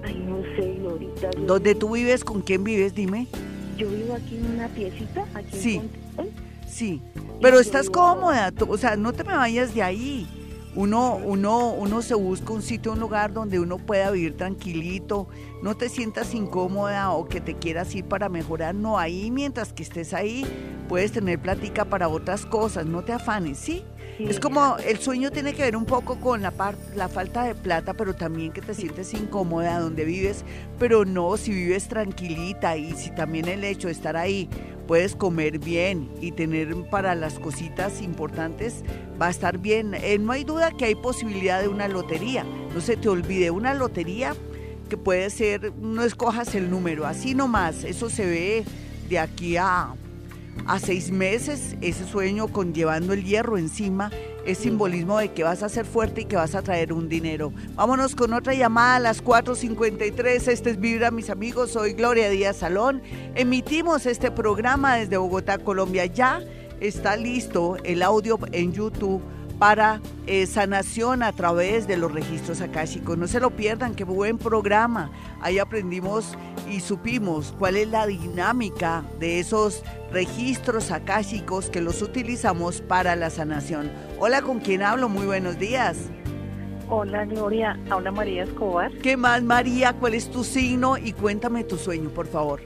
[0.02, 1.30] Ay, no sé, ahorita.
[1.46, 2.24] ¿Dónde tú vives?
[2.24, 2.94] ¿Con quién vives?
[2.94, 3.26] Dime.
[3.76, 5.82] Yo vivo aquí en una piecita, aquí sí.
[6.66, 7.02] Sí,
[7.40, 10.26] pero estás cómoda, o sea, no te me vayas de ahí.
[10.76, 15.26] Uno, uno, uno se busca un sitio, un lugar donde uno pueda vivir tranquilito,
[15.62, 18.74] no te sientas incómoda o que te quieras ir para mejorar.
[18.74, 20.44] No, ahí mientras que estés ahí
[20.86, 23.84] puedes tener plática para otras cosas, no te afanes, ¿sí?
[24.18, 26.52] Es como el sueño tiene que ver un poco con la,
[26.94, 30.44] la falta de plata, pero también que te sientes incómoda donde vives,
[30.78, 34.48] pero no, si vives tranquilita y si también el hecho de estar ahí
[34.86, 38.84] puedes comer bien y tener para las cositas importantes,
[39.20, 39.94] va a estar bien.
[39.94, 42.44] Eh, no hay duda que hay posibilidad de una lotería.
[42.74, 44.34] No se te olvide, una lotería
[44.88, 48.64] que puede ser, no escojas el número, así nomás, eso se ve
[49.08, 49.94] de aquí a,
[50.66, 54.10] a seis meses, ese sueño con llevando el hierro encima
[54.46, 57.52] es simbolismo de que vas a ser fuerte y que vas a traer un dinero.
[57.74, 60.48] Vámonos con otra llamada a las 4.53.
[60.48, 61.72] Este es Vibra, mis amigos.
[61.72, 63.02] Soy Gloria Díaz Salón.
[63.34, 66.06] Emitimos este programa desde Bogotá, Colombia.
[66.06, 66.42] Ya
[66.78, 69.20] está listo el audio en YouTube
[69.58, 73.16] para eh, sanación a través de los registros akáshicos.
[73.16, 75.10] No se lo pierdan, qué buen programa.
[75.40, 76.36] Ahí aprendimos
[76.70, 83.30] y supimos cuál es la dinámica de esos registros akáshicos que los utilizamos para la
[83.30, 83.90] sanación.
[84.18, 85.08] Hola, ¿con quién hablo?
[85.08, 86.10] Muy buenos días.
[86.88, 87.78] Hola, Gloria.
[87.90, 88.92] Habla María Escobar.
[88.98, 89.92] ¿Qué más, María?
[89.94, 90.96] ¿Cuál es tu signo?
[90.96, 92.60] Y cuéntame tu sueño, por favor.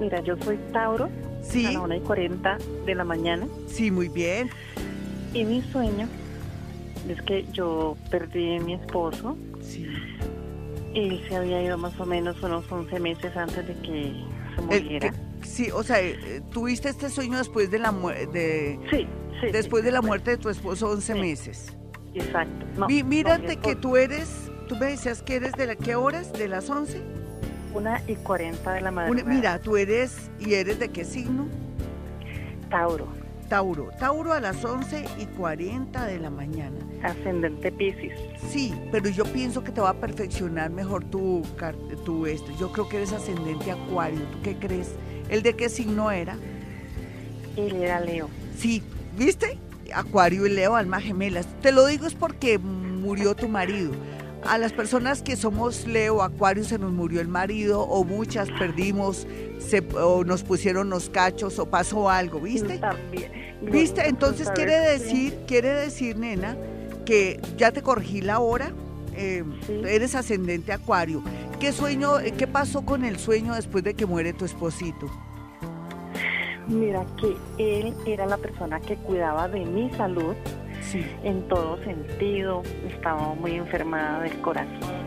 [0.00, 1.08] Mira, yo soy Tauro.
[1.42, 1.66] Sí.
[1.66, 3.46] A la 1 y 40 de la mañana.
[3.68, 4.50] Sí, muy bien.
[5.32, 6.08] Y mi sueño
[7.08, 9.36] es que yo perdí a mi esposo.
[9.62, 9.86] Sí.
[10.94, 15.12] Él se había ido más o menos unos 11 meses antes de que se muriera.
[15.42, 18.80] sí, o sea, eh, tuviste este sueño después de la muerte.
[18.90, 19.06] Sí,
[19.40, 19.48] sí.
[19.52, 21.76] Después de la muerte de tu esposo, 11 meses.
[22.14, 22.88] Exacto.
[22.88, 26.32] mírate que tú eres, tú me decías que eres de la, ¿qué horas?
[26.32, 27.02] ¿De las 11?
[27.74, 29.28] Una y 40 de la madrugada.
[29.28, 31.46] mira, tú eres, ¿y eres de qué signo?
[32.70, 33.06] Tauro.
[33.48, 33.90] Tauro.
[33.98, 36.76] Tauro a las 11 y 40 de la mañana.
[37.02, 38.18] Ascendente Pisces.
[38.50, 41.42] Sí, pero yo pienso que te va a perfeccionar mejor tu,
[42.04, 42.50] tu esto.
[42.58, 44.20] Yo creo que eres ascendente Acuario.
[44.32, 44.90] ¿Tú qué crees?
[45.28, 46.36] ¿El de qué signo era?
[47.56, 48.28] Él era Leo.
[48.58, 48.82] Sí,
[49.16, 49.58] ¿viste?
[49.94, 51.46] Acuario y Leo, alma gemelas.
[51.62, 53.92] Te lo digo es porque murió tu marido
[54.48, 59.26] a las personas que somos Leo, Acuario, se nos murió el marido o muchas perdimos,
[59.58, 62.78] se, o nos pusieron los cachos o pasó algo, ¿viste?
[62.78, 63.32] También.
[63.62, 64.08] ¿Viste?
[64.08, 66.56] Entonces quiere decir, quiere decir, nena,
[67.04, 68.72] que ya te corregí la hora,
[69.14, 69.44] eh,
[69.86, 71.22] eres ascendente acuario.
[71.58, 75.10] ¿Qué sueño, eh, qué pasó con el sueño después de que muere tu esposito?
[76.68, 80.34] Mira que él era la persona que cuidaba de mi salud
[80.94, 82.62] en todo sentido.
[82.88, 85.06] Estaba muy enfermada del corazón.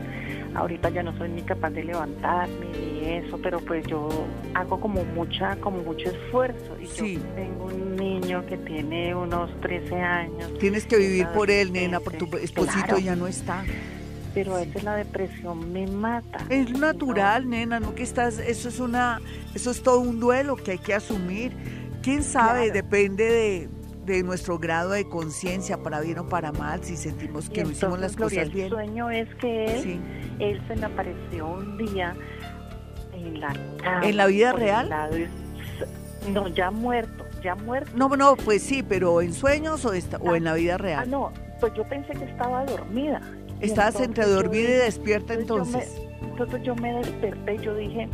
[0.56, 4.10] Ahorita ya no soy ni capaz de levantarme ni eso, pero pues yo
[4.56, 6.76] hago como mucha, como mucho esfuerzo.
[6.82, 10.58] Y yo tengo un niño que tiene unos 13 años.
[10.60, 13.64] Tienes que vivir por él, nena, por tu esposito ya no está
[14.34, 16.46] pero a veces la depresión me mata.
[16.50, 19.20] Es natural, nena, no que estás, eso es una,
[19.56, 21.52] eso es todo un duelo que hay que asumir.
[22.02, 23.70] Quién sabe, depende de,
[24.24, 28.16] nuestro grado de conciencia, para bien o para mal, si sentimos que no hicimos las
[28.16, 28.66] cosas bien.
[28.66, 30.02] El sueño es que él,
[30.40, 32.16] él se me apareció un día
[33.14, 33.54] en la
[34.04, 34.90] ¿En la vida real?
[36.34, 37.92] no, ya muerto, ya muerto.
[37.96, 41.04] No, no, pues sí, pero en sueños o, o en la vida real.
[41.04, 43.22] Ah, no, pues yo pensé que estaba dormida
[43.62, 46.00] Estabas entre dormida y despierta entonces.
[46.22, 48.08] entonces yo me desperté y yo dije,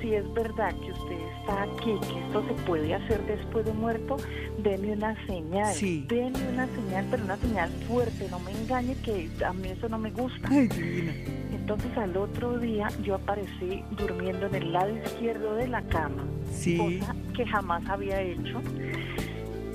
[0.00, 4.16] Si es verdad que usted está aquí, que esto se puede hacer después de muerto,
[4.62, 5.72] deme una señal.
[5.74, 6.04] Sí.
[6.08, 9.98] Deme una señal, pero una señal fuerte, no me engañe que a mí eso no
[9.98, 10.48] me gusta.
[10.50, 11.12] Ay, divina.
[11.52, 16.76] Entonces al otro día yo aparecí durmiendo en el lado izquierdo de la cama, sí.
[16.76, 18.60] cosa que jamás había hecho.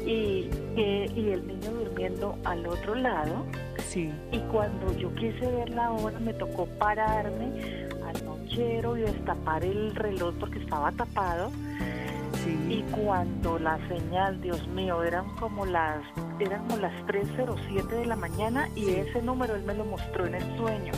[0.06, 3.46] Y, eh, y el niño durmiendo al otro lado
[3.96, 7.87] y cuando yo quise ver la hora, me tocó pararme
[8.58, 11.52] y destapar el reloj porque estaba tapado.
[12.70, 16.02] Y cuando la señal, Dios mío, eran como las
[16.40, 20.36] eran como las 3.07 de la mañana y ese número él me lo mostró en
[20.36, 20.92] el sueño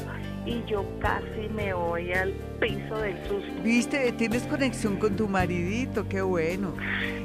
[0.45, 3.63] y yo casi me voy al piso del susto.
[3.63, 6.73] Viste, tienes conexión con tu maridito, qué bueno.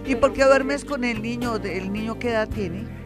[0.07, 1.57] ¿Y por qué duermes con el niño?
[1.57, 3.04] ¿El niño qué edad tiene?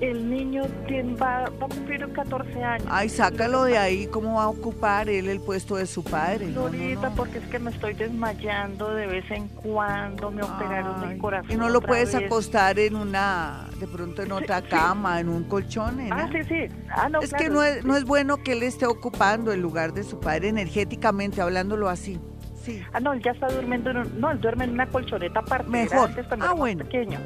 [0.00, 2.86] El niño tiene, va, a cumplir 14 años.
[2.90, 6.52] Ay, sácalo de ahí, ¿cómo va a ocupar él el puesto de su padre?
[6.56, 11.50] Ahorita, porque es que me estoy desmayando de vez en cuando, me operaron el corazón.
[11.50, 16.00] ¿Y no lo puedes acostar en una, de pronto en otra cama, en un colchón?
[16.10, 16.68] Ah, sí, sí.
[16.90, 19.92] Ah, no, es que no es, no es bueno que él esté ocupando el lugar
[19.92, 22.20] de su padre energéticamente, hablándolo así.
[22.64, 22.82] Sí.
[22.92, 25.70] Ah, no, él ya está durmiendo, en, no, él duerme en una colchoneta aparte.
[25.70, 26.10] Mejor.
[26.40, 26.84] ah, bueno.
[26.84, 27.18] Pequeño.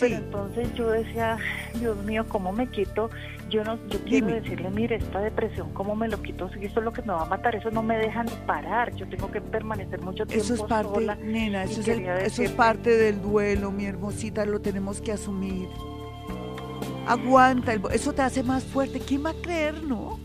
[0.00, 1.38] Pero entonces yo decía,
[1.74, 3.10] Dios mío, ¿cómo me quito?
[3.48, 6.50] Yo no, yo quiero decirle, mire, esta depresión, ¿cómo me lo quito?
[6.50, 8.94] Si esto es lo que me va a matar, eso no me deja ni parar,
[8.96, 12.90] yo tengo que permanecer mucho tiempo Eso es parte, nena, eso, es, eso es parte
[12.90, 15.68] del duelo, mi hermosita, lo tenemos que asumir.
[17.06, 20.18] Aguanta, eso te hace más fuerte, ¿quién va a creer, no?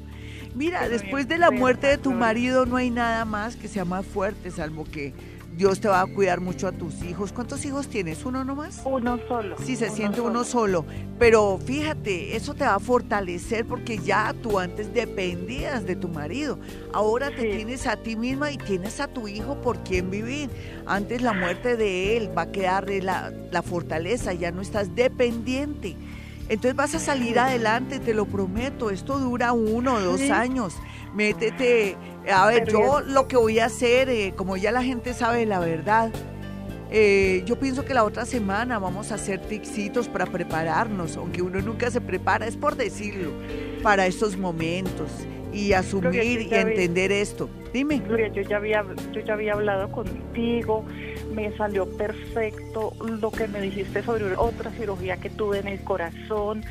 [0.56, 4.06] Mira, después de la muerte de tu marido no hay nada más que sea más
[4.06, 5.14] fuerte, salvo que
[5.56, 7.34] Dios te va a cuidar mucho a tus hijos.
[7.34, 8.24] ¿Cuántos hijos tienes?
[8.26, 8.82] ¿Uno nomás?
[8.86, 9.56] Uno solo.
[9.64, 10.86] Sí, se siente uno solo.
[11.20, 16.58] Pero fíjate, eso te va a fortalecer porque ya tú antes dependías de tu marido.
[16.94, 20.50] Ahora te tienes a ti misma y tienes a tu hijo por quien vivir.
[20.86, 25.96] Antes la muerte de él va a quedar la, la fortaleza, ya no estás dependiente.
[26.50, 28.90] Entonces vas a salir adelante, te lo prometo.
[28.90, 30.76] Esto dura uno o dos años
[31.14, 31.98] métete.
[32.32, 35.60] A ver, yo lo que voy a hacer, eh, como ya la gente sabe la
[35.60, 36.12] verdad,
[36.92, 41.62] eh, yo pienso que la otra semana vamos a hacer tixitos para prepararnos, aunque uno
[41.62, 43.32] nunca se prepara, es por decirlo,
[43.82, 45.10] para estos momentos
[45.54, 47.50] y asumir y entender esto.
[47.74, 48.00] Dime.
[48.00, 50.86] Gloria, yo ya había, yo ya había hablado contigo,
[51.34, 56.64] me salió perfecto lo que me dijiste sobre otra cirugía que tuve en el corazón,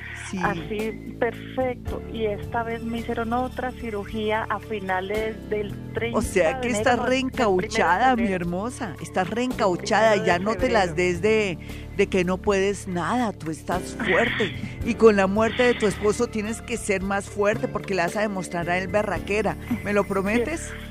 [0.42, 2.02] así perfecto.
[2.12, 6.98] Y esta vez me hicieron otra cirugía a finales del 30 O sea que estás
[6.98, 11.58] reencauchada, mi hermosa, estás reencauchada, ya no te las des de,
[11.96, 14.54] de que no puedes nada, tú estás fuerte.
[14.84, 18.16] Y con la muerte de tu esposo tienes que ser más fuerte porque le vas
[18.16, 19.56] a demostrar a él berraquera.
[19.84, 20.60] ¿Me lo prometes?
[20.60, 20.89] Sí,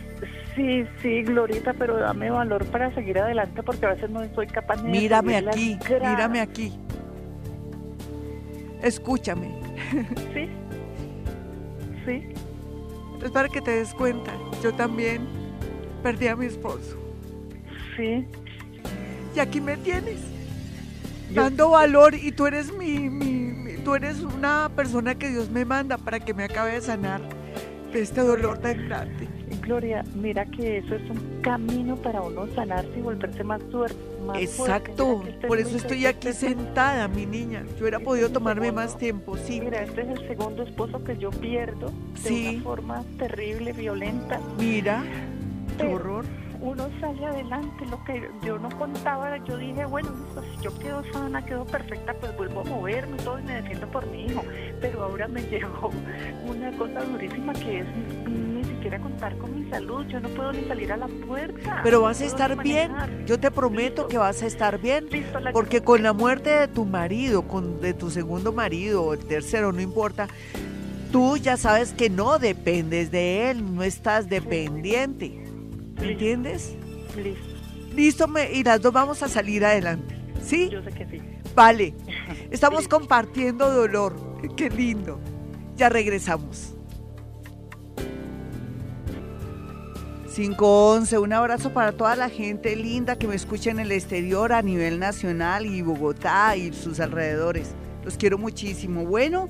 [1.02, 4.90] sí, Glorita, pero dame valor para seguir adelante porque a veces no soy capaz de...
[4.90, 6.74] Mírame aquí, mírame aquí.
[8.82, 9.60] Escúchame.
[10.34, 10.50] Sí,
[12.06, 12.34] sí.
[13.24, 14.32] Es para que te des cuenta,
[14.64, 15.28] yo también
[16.04, 16.98] perdí a mi esposo.
[17.96, 18.26] Sí.
[19.36, 20.22] Y aquí me tienes,
[21.34, 25.98] dando valor y tú eres mi, mi, tú eres una persona que Dios me manda
[25.98, 27.22] para que me acabe de sanar
[27.92, 29.39] de este dolor tan grande.
[29.70, 34.00] Gloria, mira que eso es un camino para uno sanarse y volverse más suerte.
[34.34, 37.64] Exacto, por eso estoy aquí sentada, mi niña.
[37.76, 39.62] Yo hubiera podido este tomarme más tiempo, sí.
[39.62, 41.94] Mira, este es el segundo esposo que yo pierdo
[42.24, 44.42] de una forma terrible, violenta.
[44.58, 45.04] Mira,
[45.78, 46.26] qué horror.
[46.62, 50.10] uno sale adelante, lo que yo no contaba, yo dije, bueno,
[50.52, 54.08] si yo quedo sana, quedo perfecta, pues vuelvo a moverme todo y me defiendo por
[54.08, 54.44] mi hijo,
[54.82, 55.92] pero ahora me llegó
[56.48, 57.86] una cosa durísima que es
[58.80, 61.82] siquiera contar con mi salud, yo no puedo ni salir a la puerta.
[61.84, 62.94] Pero vas a estar bien,
[63.26, 65.10] yo te prometo que vas a estar bien,
[65.52, 69.74] porque con la muerte de tu marido, con de tu segundo marido o el tercero,
[69.74, 70.30] no importa,
[71.12, 75.44] tú ya sabes que no dependes de él, no estás dependiente.
[76.00, 76.74] ¿Me entiendes?
[77.18, 77.50] Listo.
[77.94, 80.16] Listo, me, y las dos vamos a salir adelante.
[80.42, 80.70] ¿Sí?
[80.70, 81.22] Yo sé que sí.
[81.54, 81.94] Vale.
[82.50, 84.16] Estamos compartiendo dolor.
[84.56, 85.20] Qué lindo.
[85.76, 86.79] Ya regresamos.
[90.40, 94.62] 511, un abrazo para toda la gente linda que me escucha en el exterior a
[94.62, 97.72] nivel nacional y Bogotá y sus alrededores.
[98.06, 99.06] Los quiero muchísimo.
[99.06, 99.50] Bueno,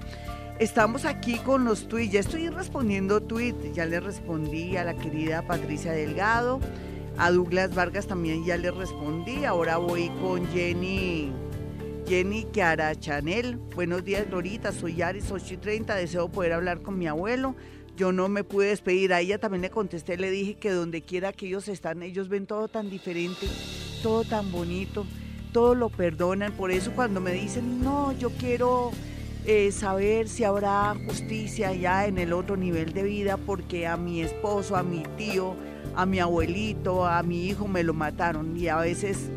[0.58, 2.12] Estamos aquí con los tweets.
[2.12, 3.74] Ya estoy respondiendo tweets.
[3.74, 6.60] Ya le respondí a la querida Patricia Delgado.
[7.18, 9.46] A Douglas Vargas también ya le respondí.
[9.46, 11.32] Ahora voy con Jenny.
[12.08, 13.56] Jenny Kiara Chanel.
[13.74, 14.74] Buenos días, Glorita.
[14.74, 15.96] Soy Aris 8 y 30.
[15.96, 17.56] Deseo poder hablar con mi abuelo.
[18.00, 19.12] Yo no me pude despedir.
[19.12, 20.16] A ella también le contesté.
[20.16, 23.46] Le dije que donde quiera que ellos están, ellos ven todo tan diferente,
[24.02, 25.06] todo tan bonito,
[25.52, 26.54] todo lo perdonan.
[26.54, 28.92] Por eso cuando me dicen, no, yo quiero
[29.46, 34.22] eh, saber si habrá justicia ya en el otro nivel de vida porque a mi
[34.22, 35.58] esposo, a mi tío,
[35.94, 39.30] a mi abuelito, a mi hijo me lo mataron y a veces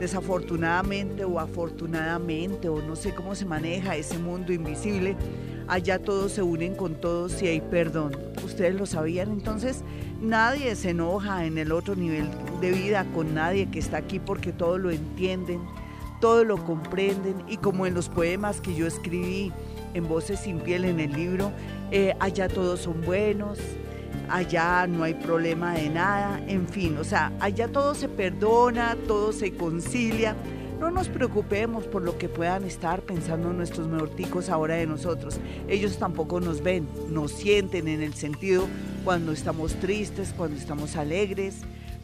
[0.00, 5.14] desafortunadamente o afortunadamente o no sé cómo se maneja ese mundo invisible,
[5.68, 8.16] allá todos se unen con todos y hay perdón.
[8.44, 9.84] Ustedes lo sabían, entonces
[10.20, 12.28] nadie se enoja en el otro nivel
[12.60, 15.60] de vida con nadie que está aquí porque todos lo entienden
[16.20, 19.52] todo lo comprenden y como en los poemas que yo escribí
[19.94, 21.52] en Voces sin piel en el libro,
[21.90, 23.58] eh, allá todos son buenos,
[24.28, 29.32] allá no hay problema de nada, en fin, o sea, allá todo se perdona, todo
[29.32, 30.36] se concilia.
[30.78, 35.40] No nos preocupemos por lo que puedan estar pensando nuestros meorticos ahora de nosotros.
[35.66, 38.66] Ellos tampoco nos ven, nos sienten en el sentido
[39.04, 41.56] cuando estamos tristes, cuando estamos alegres,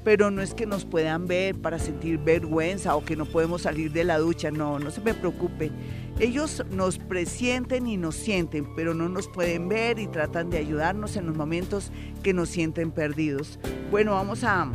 [0.02, 3.92] pero no es que nos puedan ver para sentir vergüenza o que no podemos salir
[3.92, 5.70] de la ducha, no, no se me preocupe.
[6.18, 11.16] Ellos nos presienten y nos sienten, pero no nos pueden ver y tratan de ayudarnos
[11.16, 11.92] en los momentos
[12.24, 13.60] que nos sienten perdidos.
[13.90, 14.70] Bueno, vamos a,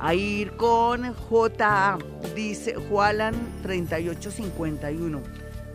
[0.00, 1.98] a ir con J,
[2.34, 5.20] dice Jualan 3851,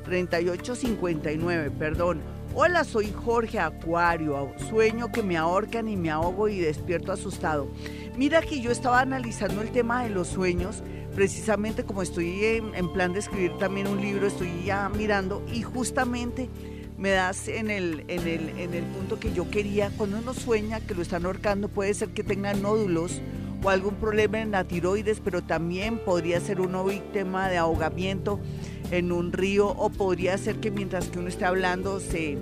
[0.06, 2.22] 3859, perdón.
[2.56, 7.68] Hola, soy Jorge Acuario, sueño que me ahorcan y me ahogo y despierto asustado.
[8.16, 10.84] Mira que yo estaba analizando el tema de los sueños,
[11.16, 16.48] precisamente como estoy en, plan de escribir también un libro, estoy ya mirando y justamente
[16.96, 20.80] me das en el, en, el, en el punto que yo quería, cuando uno sueña
[20.80, 23.20] que lo están ahorcando, puede ser que tenga nódulos
[23.64, 28.40] o algún problema en la tiroides, pero también podría ser uno víctima de ahogamiento
[28.92, 32.38] en un río o podría ser que mientras que uno esté hablando se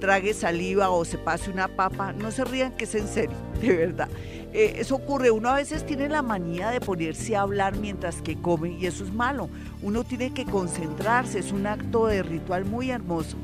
[0.00, 2.12] trague saliva o se pase una papa.
[2.12, 4.08] No se rían que es en serio, de verdad.
[4.52, 8.36] Eh, eso ocurre, uno a veces tiene la manía de ponerse a hablar mientras que
[8.36, 9.48] come y eso es malo.
[9.80, 13.36] Uno tiene que concentrarse, es un acto de ritual muy hermoso.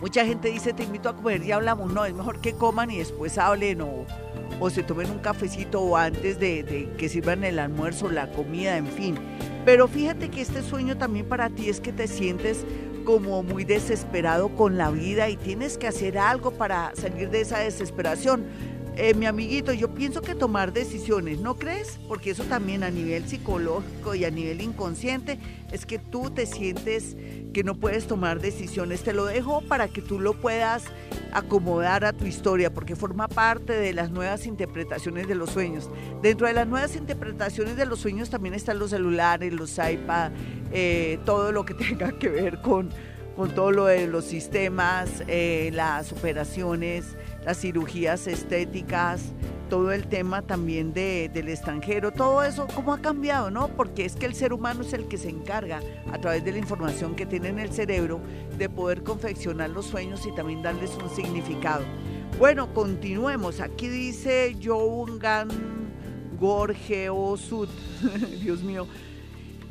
[0.00, 1.92] Mucha gente dice, te invito a comer y hablamos.
[1.92, 4.04] No, es mejor que coman y después hablen o,
[4.60, 8.76] o se tomen un cafecito o antes de, de que sirvan el almuerzo, la comida,
[8.76, 9.16] en fin.
[9.64, 12.64] Pero fíjate que este sueño también para ti es que te sientes
[13.04, 17.60] como muy desesperado con la vida y tienes que hacer algo para salir de esa
[17.60, 18.44] desesperación
[18.96, 21.98] eh, mi amiguito, yo pienso que tomar decisiones, ¿no crees?
[22.08, 25.38] Porque eso también a nivel psicológico y a nivel inconsciente
[25.70, 27.14] es que tú te sientes
[27.52, 29.02] que no puedes tomar decisiones.
[29.02, 30.84] Te lo dejo para que tú lo puedas
[31.32, 35.90] acomodar a tu historia, porque forma parte de las nuevas interpretaciones de los sueños.
[36.22, 40.32] Dentro de las nuevas interpretaciones de los sueños también están los celulares, los iPad,
[40.72, 42.88] eh, todo lo que tenga que ver con,
[43.36, 47.14] con todo lo de los sistemas, eh, las operaciones
[47.46, 49.32] las cirugías estéticas,
[49.70, 53.68] todo el tema también de, del extranjero, todo eso, ¿cómo ha cambiado, no?
[53.68, 55.80] Porque es que el ser humano es el que se encarga,
[56.12, 58.20] a través de la información que tiene en el cerebro,
[58.58, 61.84] de poder confeccionar los sueños y también darles un significado.
[62.36, 63.60] Bueno, continuemos.
[63.60, 65.48] Aquí dice Joungan
[66.38, 67.68] Gorgeo Sud.
[68.42, 68.88] Dios mío.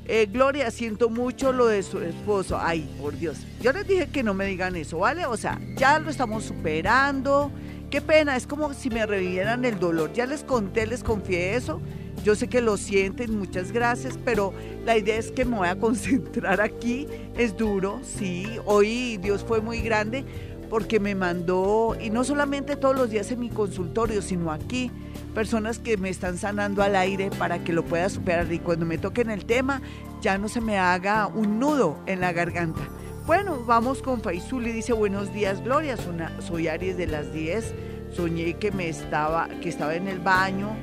[0.08, 2.58] Eh, Gloria, siento mucho lo de su esposo.
[2.60, 3.38] Ay, por Dios.
[3.62, 5.26] Yo les dije que no me digan eso, ¿vale?
[5.26, 7.52] O sea, ya lo estamos superando
[7.90, 10.12] Qué pena, es como si me revivieran el dolor.
[10.14, 11.82] Ya les conté, les confié eso.
[12.24, 14.54] Yo sé que lo sienten, muchas gracias, pero
[14.84, 17.08] la idea es que me voy a concentrar aquí.
[17.38, 18.48] Es duro, sí.
[18.66, 20.26] Hoy Dios fue muy grande
[20.70, 24.92] porque me mandó, y no solamente todos los días en mi consultorio, sino aquí,
[25.36, 28.98] personas que me están sanando al aire para que lo pueda superar y cuando me
[28.98, 29.82] toquen el tema
[30.22, 32.82] ya no se me haga un nudo en la garganta.
[33.28, 35.98] Bueno, vamos con Faisuli, dice buenos días Gloria,
[36.40, 37.74] soy Aries de las 10,
[38.16, 40.76] soñé que me estaba, que estaba en el baño,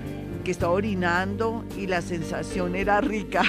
[0.45, 3.43] que estaba orinando y la sensación era rica.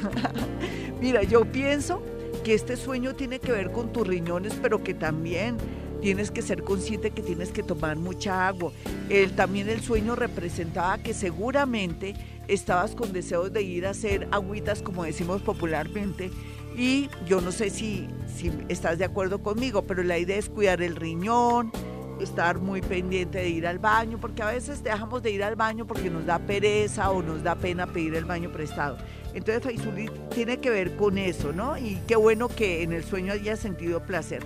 [1.01, 2.01] Mira, yo pienso
[2.45, 5.57] que este sueño tiene que ver con tus riñones, pero que también
[6.03, 8.73] tienes que ser consciente que tienes que tomar mucha agua.
[9.09, 12.13] El, también el sueño representaba que seguramente
[12.49, 16.29] estabas con deseos de ir a hacer agüitas, como decimos popularmente,
[16.75, 20.81] y yo no sé si, si estás de acuerdo conmigo, pero la idea es cuidar
[20.81, 21.71] el riñón,
[22.19, 25.87] estar muy pendiente de ir al baño, porque a veces dejamos de ir al baño
[25.87, 28.97] porque nos da pereza o nos da pena pedir el baño prestado.
[29.33, 31.77] Entonces Faisuli tiene que ver con eso, ¿no?
[31.77, 34.43] Y qué bueno que en el sueño haya sentido placer.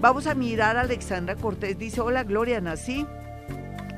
[0.00, 3.06] Vamos a mirar a Alexandra Cortés, dice, hola Gloria, nací.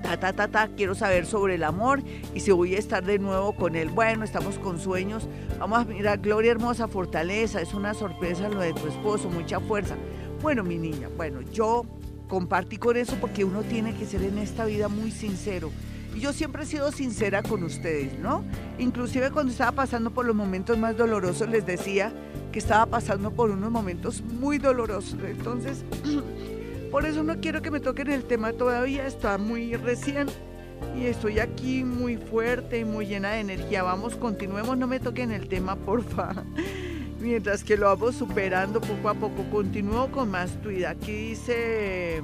[0.03, 2.03] Ta, ta, ta, ta, quiero saber sobre el amor
[2.35, 3.89] y si voy a estar de nuevo con él.
[3.89, 5.29] Bueno, estamos con sueños.
[5.61, 9.95] Vamos a mirar, Gloria hermosa, fortaleza, es una sorpresa lo de tu esposo, mucha fuerza.
[10.43, 11.85] Bueno, mi niña, bueno, yo
[12.27, 15.71] compartí con eso porque uno tiene que ser en esta vida muy sincero
[16.17, 18.45] y yo siempre he sido sincera con ustedes, ¿no?
[18.79, 22.13] Inclusive cuando estaba pasando por los momentos más dolorosos les decía
[22.53, 25.19] que estaba pasando por unos momentos muy dolorosos.
[25.25, 25.85] Entonces,
[26.91, 30.29] por eso no quiero que me toquen el tema todavía, está muy recién
[30.97, 33.83] y estoy aquí muy fuerte y muy llena de energía.
[33.83, 36.45] Vamos, continuemos, no me toquen el tema, porfa.
[37.19, 40.91] Mientras que lo vamos superando poco a poco, continúo con más tuida.
[40.91, 42.23] Aquí dice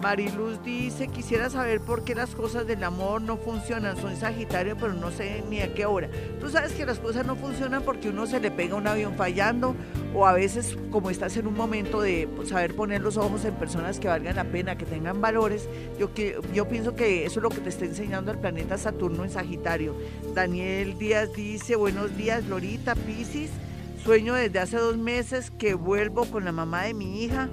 [0.00, 3.96] Mariluz dice, quisiera saber por qué las cosas del amor no funcionan.
[3.98, 6.08] Soy Sagitario, pero no sé ni a qué hora.
[6.40, 9.74] Tú sabes que las cosas no funcionan porque uno se le pega un avión fallando
[10.14, 14.00] o a veces como estás en un momento de saber poner los ojos en personas
[14.00, 15.68] que valgan la pena, que tengan valores.
[15.98, 16.10] Yo,
[16.54, 19.94] yo pienso que eso es lo que te está enseñando el planeta Saturno en Sagitario.
[20.34, 23.50] Daniel Díaz dice, buenos días, Lorita, Piscis.
[24.02, 27.50] Sueño desde hace dos meses que vuelvo con la mamá de mi hija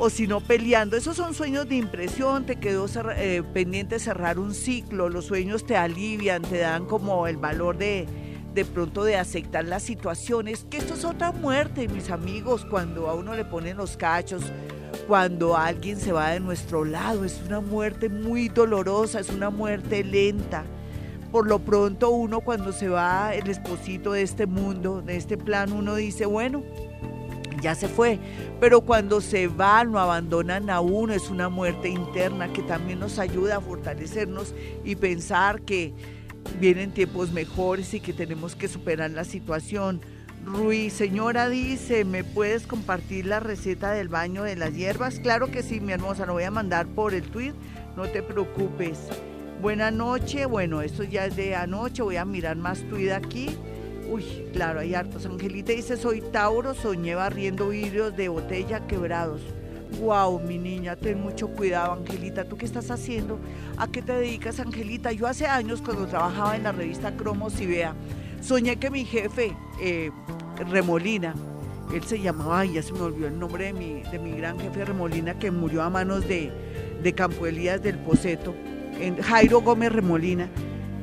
[0.00, 0.96] o si no peleando.
[0.96, 2.86] Esos son sueños de impresión, te quedó
[3.16, 8.08] eh, pendiente cerrar un ciclo, los sueños te alivian, te dan como el valor de
[8.54, 13.14] de pronto de aceptar las situaciones, que esto es otra muerte, mis amigos, cuando a
[13.14, 14.42] uno le ponen los cachos,
[15.06, 20.02] cuando alguien se va de nuestro lado, es una muerte muy dolorosa, es una muerte
[20.02, 20.64] lenta.
[21.30, 25.76] Por lo pronto uno cuando se va el esposito de este mundo, de este plano,
[25.76, 26.64] uno dice, bueno,
[27.60, 28.18] ya se fue.
[28.60, 33.18] Pero cuando se van o abandonan a uno es una muerte interna que también nos
[33.18, 34.54] ayuda a fortalecernos
[34.84, 35.94] y pensar que
[36.58, 40.00] vienen tiempos mejores y que tenemos que superar la situación.
[40.44, 45.20] Ruiz, señora dice, ¿me puedes compartir la receta del baño de las hierbas?
[45.20, 47.52] Claro que sí, mi hermosa, lo voy a mandar por el tweet,
[47.94, 48.98] no te preocupes.
[49.60, 53.50] Buena noche, bueno, esto ya es de anoche, voy a mirar más tweet aquí.
[54.10, 55.24] Uy, claro, hay hartos.
[55.24, 59.40] Angelita dice, soy Tauro, soñé barriendo vidrios de botella quebrados.
[60.00, 62.44] Wow, mi niña, ten mucho cuidado, Angelita.
[62.44, 63.38] ¿Tú qué estás haciendo?
[63.76, 65.12] ¿A qué te dedicas, Angelita?
[65.12, 67.94] Yo hace años, cuando trabajaba en la revista Cromos y Vea,
[68.40, 70.10] soñé que mi jefe, eh,
[70.68, 71.32] Remolina,
[71.94, 74.84] él se llamaba, ya se me olvidó el nombre de mi, de mi gran jefe
[74.84, 76.50] Remolina, que murió a manos de,
[77.00, 78.54] de Campo Elías del Poceto,
[79.00, 80.50] en Jairo Gómez Remolina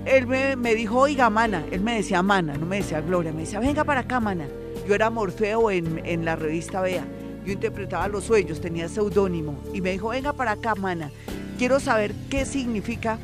[0.07, 3.59] él me, dijo, oiga, Mana, él me decía Mana, no me decía Gloria, me decía,
[3.59, 4.47] venga para acá, Mana.
[4.87, 7.05] Yo era Morfeo en, en la revista Bea,
[7.45, 11.11] yo interpretaba los sueños, tenía seudónimo, y me dijo, venga para acá, Mana,
[11.57, 13.19] quiero saber qué significa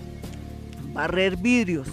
[0.93, 1.87] barrer vidrios.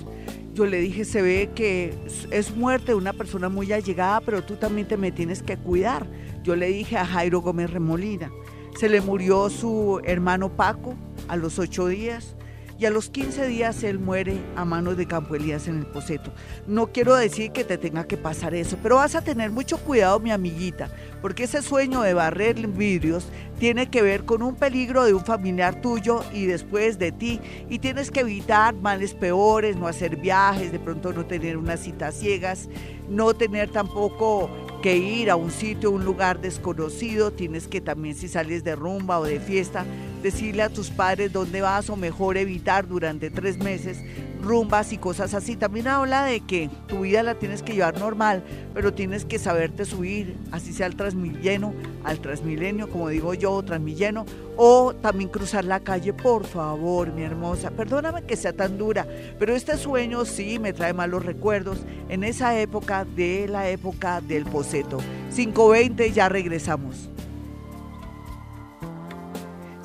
[0.55, 1.95] Yo le dije, se ve que
[2.31, 6.07] es muerte de una persona muy allegada, pero tú también te me tienes que cuidar.
[6.43, 8.31] Yo le dije a Jairo Gómez Remolina,
[8.77, 10.97] se le murió su hermano Paco
[11.29, 12.35] a los ocho días,
[12.81, 16.33] y a los 15 días él muere a manos de Campo Elías en el Poceto.
[16.67, 20.19] No quiero decir que te tenga que pasar eso, pero vas a tener mucho cuidado,
[20.19, 20.89] mi amiguita,
[21.21, 23.29] porque ese sueño de barrer vidrios
[23.59, 27.81] tiene que ver con un peligro de un familiar tuyo y después de ti, y
[27.81, 32.71] tienes que evitar males peores, no hacer viajes, de pronto no tener unas citas ciegas,
[33.11, 34.49] no tener tampoco
[34.81, 39.19] que ir a un sitio, un lugar desconocido, tienes que también si sales de rumba
[39.19, 39.85] o de fiesta,
[40.23, 43.99] decirle a tus padres dónde vas o mejor evitar durante tres meses
[44.43, 45.57] rumbas y cosas así.
[45.57, 48.43] También habla de que tu vida la tienes que llevar normal,
[48.75, 54.25] pero tienes que saberte subir, así sea al transmilleno, al transmilenio, como digo yo, transmilleno,
[54.57, 57.71] o también cruzar la calle, por favor, mi hermosa.
[57.71, 59.07] Perdóname que sea tan dura,
[59.39, 64.45] pero este sueño sí me trae malos recuerdos en esa época de la época del
[64.45, 64.99] poseto.
[65.35, 67.11] 520, ya regresamos.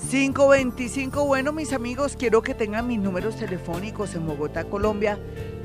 [0.10, 5.18] 525, bueno mis amigos, quiero que tengan mis números telefónicos en Bogotá, Colombia,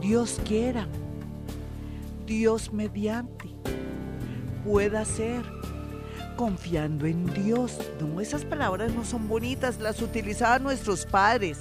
[0.00, 0.88] Dios quiera,
[2.26, 3.48] Dios mediante,
[4.64, 5.42] pueda ser,
[6.36, 7.78] confiando en Dios.
[8.00, 11.58] No, esas palabras no son bonitas, las utilizaban nuestros padres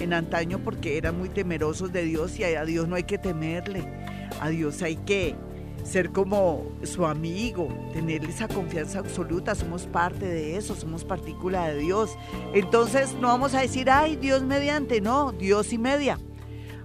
[0.00, 3.84] en antaño porque eran muy temerosos de Dios y a Dios no hay que temerle,
[4.40, 5.34] a Dios hay que
[5.84, 11.78] ser como su amigo, tener esa confianza absoluta, somos parte de eso, somos partícula de
[11.78, 12.16] Dios.
[12.54, 16.18] Entonces no vamos a decir, ay, Dios mediante, no, Dios y media.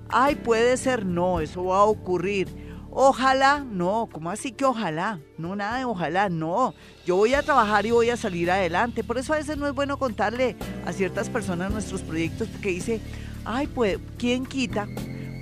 [0.09, 2.47] Ay, puede ser, no, eso va a ocurrir.
[2.95, 5.19] Ojalá, no, ¿cómo así que ojalá?
[5.39, 6.75] No, nada de ojalá, no.
[7.05, 9.03] Yo voy a trabajar y voy a salir adelante.
[9.03, 13.01] Por eso a veces no es bueno contarle a ciertas personas nuestros proyectos porque dice,
[13.45, 14.87] ay, pues, ¿quién quita?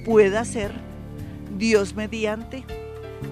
[0.06, 0.72] Pueda ser
[1.58, 2.66] Dios mediante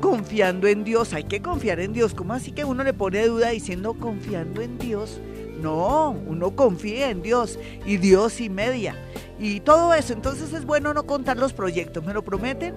[0.01, 1.13] confiando en Dios.
[1.13, 2.13] Hay que confiar en Dios.
[2.13, 5.19] ¿Cómo así que uno le pone duda diciendo confiando en Dios?
[5.61, 8.95] No, uno confía en Dios y Dios y media.
[9.39, 10.13] Y todo eso.
[10.13, 12.05] Entonces es bueno no contar los proyectos.
[12.05, 12.75] ¿Me lo prometen?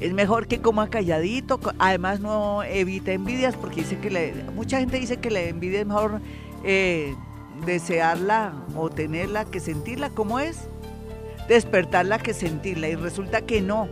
[0.00, 1.60] Es mejor que coma calladito.
[1.78, 6.20] Además no evita envidias porque dice que mucha gente dice que la envidia es mejor
[6.64, 7.14] eh,
[7.66, 10.08] desearla o tenerla que sentirla.
[10.10, 10.60] ¿Cómo es?
[11.48, 12.88] Despertarla que sentirla.
[12.88, 13.88] Y resulta que no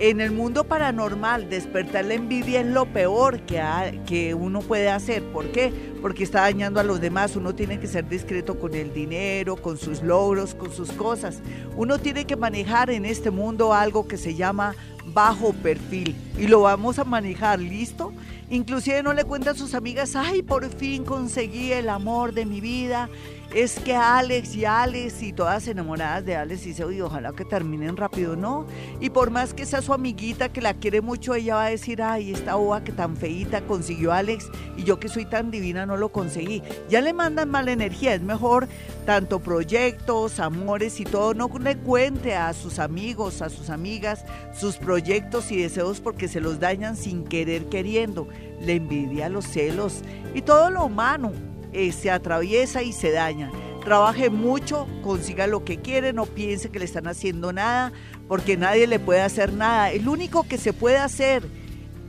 [0.00, 5.22] en el mundo paranormal, despertar la envidia es lo peor que, que uno puede hacer.
[5.24, 5.72] ¿Por qué?
[6.00, 7.36] Porque está dañando a los demás.
[7.36, 11.40] Uno tiene que ser discreto con el dinero, con sus logros, con sus cosas.
[11.76, 14.74] Uno tiene que manejar en este mundo algo que se llama
[15.12, 16.16] bajo perfil.
[16.38, 18.14] Y lo vamos a manejar, ¿listo?
[18.48, 22.62] Inclusive no le cuenta a sus amigas, ay, por fin conseguí el amor de mi
[22.62, 23.10] vida
[23.54, 27.96] es que Alex y Alex y todas enamoradas de Alex dice, oye, ojalá que terminen
[27.96, 28.64] rápido, ¿no?
[29.00, 32.00] Y por más que sea su amiguita que la quiere mucho, ella va a decir,
[32.00, 35.96] ay, esta boba que tan feita consiguió Alex y yo que soy tan divina no
[35.96, 36.62] lo conseguí.
[36.88, 38.68] Ya le mandan mala energía, es mejor
[39.04, 44.24] tanto proyectos, amores y todo, no le cuente a sus amigos, a sus amigas,
[44.56, 48.28] sus proyectos y deseos porque se los dañan sin querer queriendo.
[48.60, 50.02] La envidia, los celos
[50.34, 51.32] y todo lo humano
[51.72, 53.50] eh, se atraviesa y se daña.
[53.84, 57.92] Trabaje mucho, consiga lo que quiere, no piense que le están haciendo nada,
[58.28, 59.90] porque nadie le puede hacer nada.
[59.90, 61.42] El único que se puede hacer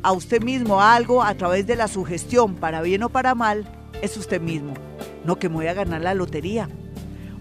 [0.03, 3.65] a usted mismo algo a través de la sugestión, para bien o para mal,
[4.01, 4.73] es usted mismo.
[5.25, 6.67] No que me voy a ganar la lotería.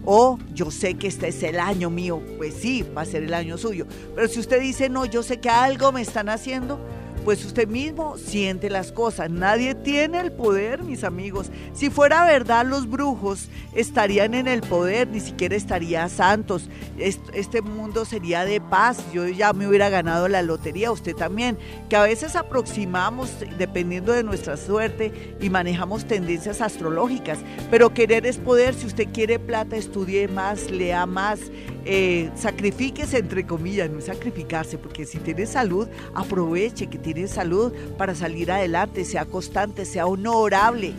[0.04, 3.34] O yo sé que este es el año mío, pues sí, va a ser el
[3.34, 3.86] año suyo.
[4.14, 6.80] Pero si usted dice, no, yo sé que algo me están haciendo,
[7.24, 9.30] pues usted mismo siente las cosas.
[9.30, 11.50] Nadie tiene el poder, mis amigos.
[11.72, 16.68] Si fuera verdad, los brujos estarían en el poder, ni siquiera estaría santos.
[16.98, 18.98] Este mundo sería de paz.
[19.12, 21.58] Yo ya me hubiera ganado la lotería, usted también.
[21.88, 27.38] Que a veces aproximamos dependiendo de nuestra suerte y manejamos tendencias astrológicas.
[27.70, 28.74] Pero querer es poder.
[28.74, 31.40] Si usted quiere plata, estudie más, lea más,
[31.84, 38.14] eh, sacrifíquese entre comillas, no sacrificarse, porque si tiene salud, aproveche que tiene salud para
[38.14, 40.92] salir adelante, sea constante, sea honorable,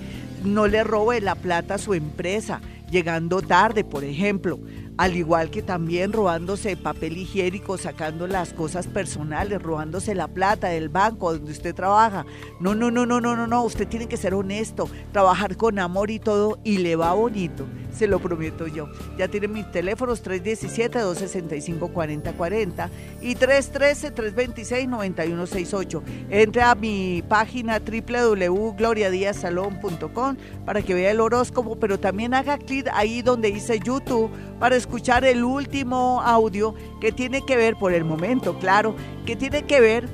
[0.44, 4.60] no le robe la plata a su empresa, llegando tarde, por ejemplo
[4.98, 10.90] al igual que también robándose papel higiénico, sacando las cosas personales, robándose la plata del
[10.90, 12.26] banco donde usted trabaja.
[12.60, 16.12] No, no, no, no, no, no, no, usted tiene que ser honesto, trabajar con amor
[16.12, 18.90] y todo y le va bonito, se lo prometo yo.
[19.18, 22.90] Ya tiene mis teléfonos 317-265-4040
[23.22, 26.02] y 313-326-9168.
[26.30, 33.22] Entre a mi página www.gloriadiasalón.com para que vea el horóscopo, pero también haga clic ahí
[33.22, 34.32] donde dice YouTube
[34.62, 38.96] para escuchar el último audio que tiene que ver, por el momento, claro,
[39.26, 40.08] que tiene que ver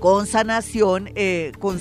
[0.00, 1.80] con sanación, eh, con,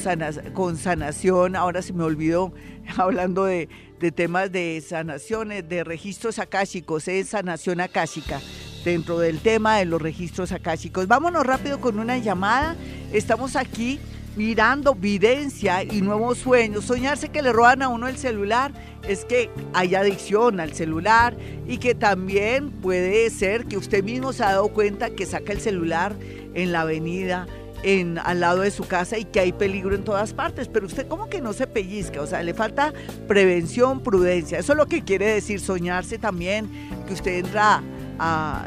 [0.53, 2.53] con sanación, ahora se me olvidó,
[2.97, 3.67] hablando de,
[3.99, 8.39] de temas de sanaciones, de registros akáshicos, es sanación akáshica
[8.85, 11.07] dentro del tema de los registros akáshicos.
[11.07, 12.75] Vámonos rápido con una llamada.
[13.11, 13.99] Estamos aquí
[14.35, 16.85] mirando videncia y nuevos sueños.
[16.85, 18.71] Soñarse que le roban a uno el celular
[19.07, 21.35] es que hay adicción al celular
[21.67, 25.59] y que también puede ser que usted mismo se ha dado cuenta que saca el
[25.59, 26.15] celular
[26.53, 27.47] en la avenida
[27.83, 31.07] en, al lado de su casa y que hay peligro en todas partes, pero usted
[31.07, 32.93] como que no se pellizca, o sea, le falta
[33.27, 34.59] prevención, prudencia.
[34.59, 36.69] Eso es lo que quiere decir soñarse también,
[37.07, 37.81] que usted entra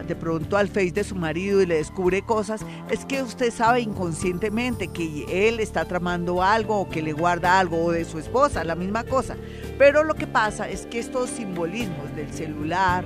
[0.06, 3.80] de pronto al face de su marido y le descubre cosas, es que usted sabe
[3.80, 8.64] inconscientemente que él está tramando algo o que le guarda algo o de su esposa,
[8.64, 9.36] la misma cosa.
[9.78, 13.04] Pero lo que pasa es que estos simbolismos del celular,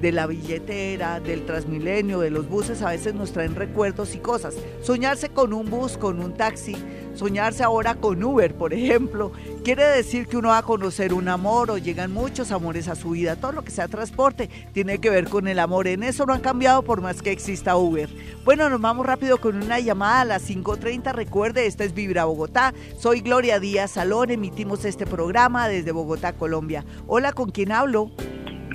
[0.00, 4.54] de la billetera, del transmilenio, de los buses, a veces nos traen recuerdos y cosas.
[4.82, 6.76] Soñarse con un bus, con un taxi,
[7.14, 9.32] soñarse ahora con Uber, por ejemplo,
[9.62, 13.10] quiere decir que uno va a conocer un amor o llegan muchos amores a su
[13.10, 13.36] vida.
[13.36, 15.86] Todo lo que sea transporte tiene que ver con el amor.
[15.86, 18.08] En eso no han cambiado por más que exista Uber.
[18.44, 21.12] Bueno, nos vamos rápido con una llamada a las 5.30.
[21.12, 22.72] Recuerde, esta es Vibra Bogotá.
[22.98, 24.30] Soy Gloria Díaz Salón.
[24.30, 26.84] Emitimos este programa desde Bogotá, Colombia.
[27.06, 28.10] Hola, ¿con quién hablo?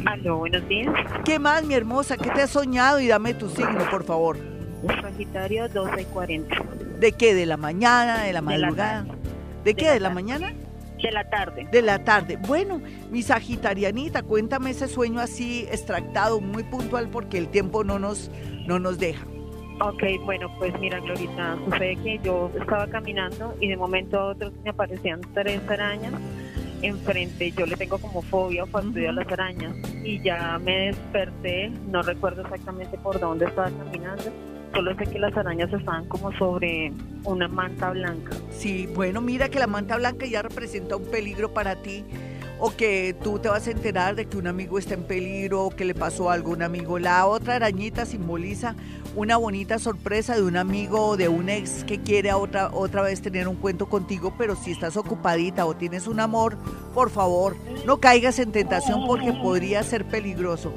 [0.04, 0.94] Aló, buenos días.
[1.24, 2.18] ¿Qué más, mi hermosa?
[2.18, 3.00] ¿Qué te has soñado?
[3.00, 4.38] Y dame tu signo, por favor.
[5.02, 6.56] Sagitario 12 y 40.
[7.00, 7.34] ¿De qué?
[7.34, 8.24] ¿De la mañana?
[8.24, 9.06] ¿De la madrugada?
[9.64, 9.90] ¿De, qué?
[9.90, 10.54] ¿De la mañana?
[11.02, 11.68] De la tarde.
[11.72, 12.38] De la tarde.
[12.38, 18.30] Bueno, mi sagitarianita, cuéntame ese sueño así extractado, muy puntual, porque el tiempo no nos,
[18.68, 19.26] no nos deja.
[19.82, 24.52] Ok, bueno, pues mira, Glorita, sucede que yo estaba caminando y de momento a otro
[24.64, 26.14] me aparecían tres arañas
[26.82, 31.70] enfrente, yo le tengo como fobia o fastidio a las arañas y ya me desperté,
[31.90, 34.24] no recuerdo exactamente por dónde estaba caminando,
[34.74, 36.92] solo sé que las arañas estaban como sobre
[37.24, 38.32] una manta blanca.
[38.52, 42.04] Sí, bueno, mira que la manta blanca ya representa un peligro para ti
[42.60, 45.70] o que tú te vas a enterar de que un amigo está en peligro o
[45.70, 47.00] que le pasó algo a un amigo.
[47.00, 48.76] La otra arañita simboliza
[49.16, 53.22] una bonita sorpresa de un amigo o de un ex que quiere otra, otra vez
[53.22, 56.58] tener un cuento contigo, pero si estás ocupadita o tienes un amor,
[56.94, 57.56] por favor,
[57.86, 60.74] no caigas en tentación porque podría ser peligroso.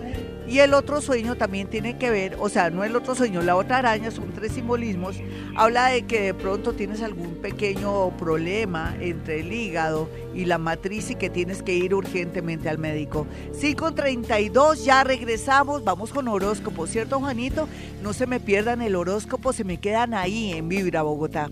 [0.47, 3.57] Y el otro sueño también tiene que ver, o sea, no el otro sueño, la
[3.57, 5.17] otra araña, son tres simbolismos,
[5.57, 10.09] habla de que de pronto tienes algún pequeño problema entre el hígado
[10.39, 13.27] y la matriz y que tienes que ir urgentemente al médico.
[13.61, 17.69] 5.32, ya regresamos, vamos con horóscopo, ¿cierto Juanito?
[18.05, 21.51] No se me pierdan el horóscopo, se me quedan ahí en Vibra Bogotá.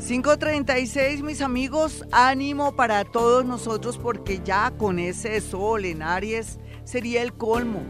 [0.00, 7.20] 5.36, mis amigos, ánimo para todos nosotros porque ya con ese sol en Aries sería
[7.20, 7.82] el colmo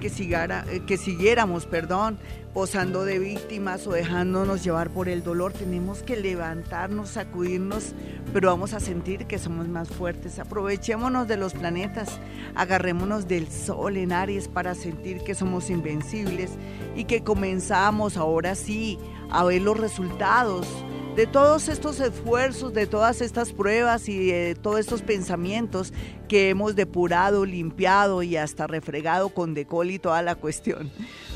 [0.00, 2.18] que, eh, que siguiéramos, perdón,
[2.56, 5.52] posando de víctimas o dejándonos llevar por el dolor.
[5.52, 7.92] Tenemos que levantarnos, sacudirnos,
[8.32, 10.38] pero vamos a sentir que somos más fuertes.
[10.38, 12.18] Aprovechémonos de los planetas,
[12.54, 16.52] agarrémonos del sol en Aries para sentir que somos invencibles
[16.94, 18.98] y que comenzamos ahora sí
[19.36, 20.66] a ver los resultados
[21.14, 25.92] de todos estos esfuerzos, de todas estas pruebas y de todos estos pensamientos
[26.26, 30.90] que hemos depurado, limpiado y hasta refregado con decol y toda la cuestión.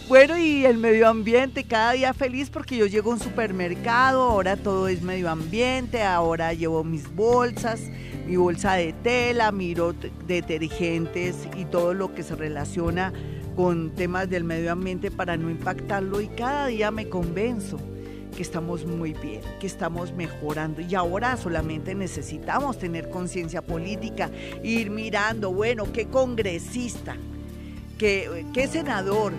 [0.08, 4.56] Bueno, y el medio ambiente, cada día feliz porque yo llego a un supermercado, ahora
[4.56, 7.82] todo es medio ambiente, ahora llevo mis bolsas,
[8.26, 9.94] mi bolsa de tela, miro
[10.26, 13.12] detergentes y todo lo que se relaciona
[13.60, 17.78] con temas del medio ambiente para no impactarlo y cada día me convenzo
[18.34, 20.80] que estamos muy bien, que estamos mejorando.
[20.80, 24.30] Y ahora solamente necesitamos tener conciencia política,
[24.62, 27.18] ir mirando, bueno, qué congresista,
[27.98, 29.34] qué, qué senador,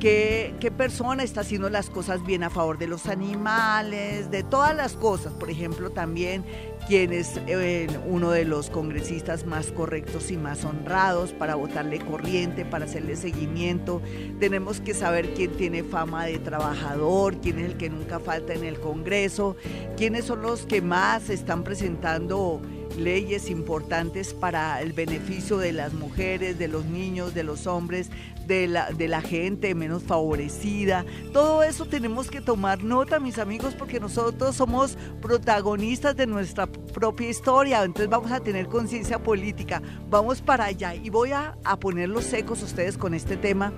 [0.00, 4.94] qué, persona está haciendo las cosas bien a favor de los animales, de todas las
[4.94, 6.44] cosas, por ejemplo, también
[6.88, 12.64] quién es eh, uno de los congresistas más correctos y más honrados para votarle corriente,
[12.64, 14.00] para hacerle seguimiento.
[14.40, 18.64] Tenemos que saber quién tiene fama de trabajador, quién es el que nunca falta en
[18.64, 19.56] el Congreso,
[19.96, 22.62] quiénes son los que más están presentando
[22.96, 28.10] leyes importantes para el beneficio de las mujeres, de los niños, de los hombres,
[28.46, 31.04] de la, de la gente menos favorecida.
[31.32, 37.30] Todo eso tenemos que tomar nota, mis amigos, porque nosotros somos protagonistas de nuestra propia
[37.30, 37.84] historia.
[37.84, 39.80] Entonces vamos a tener conciencia política.
[40.08, 43.72] Vamos para allá y voy a, a poner los secos ustedes con este tema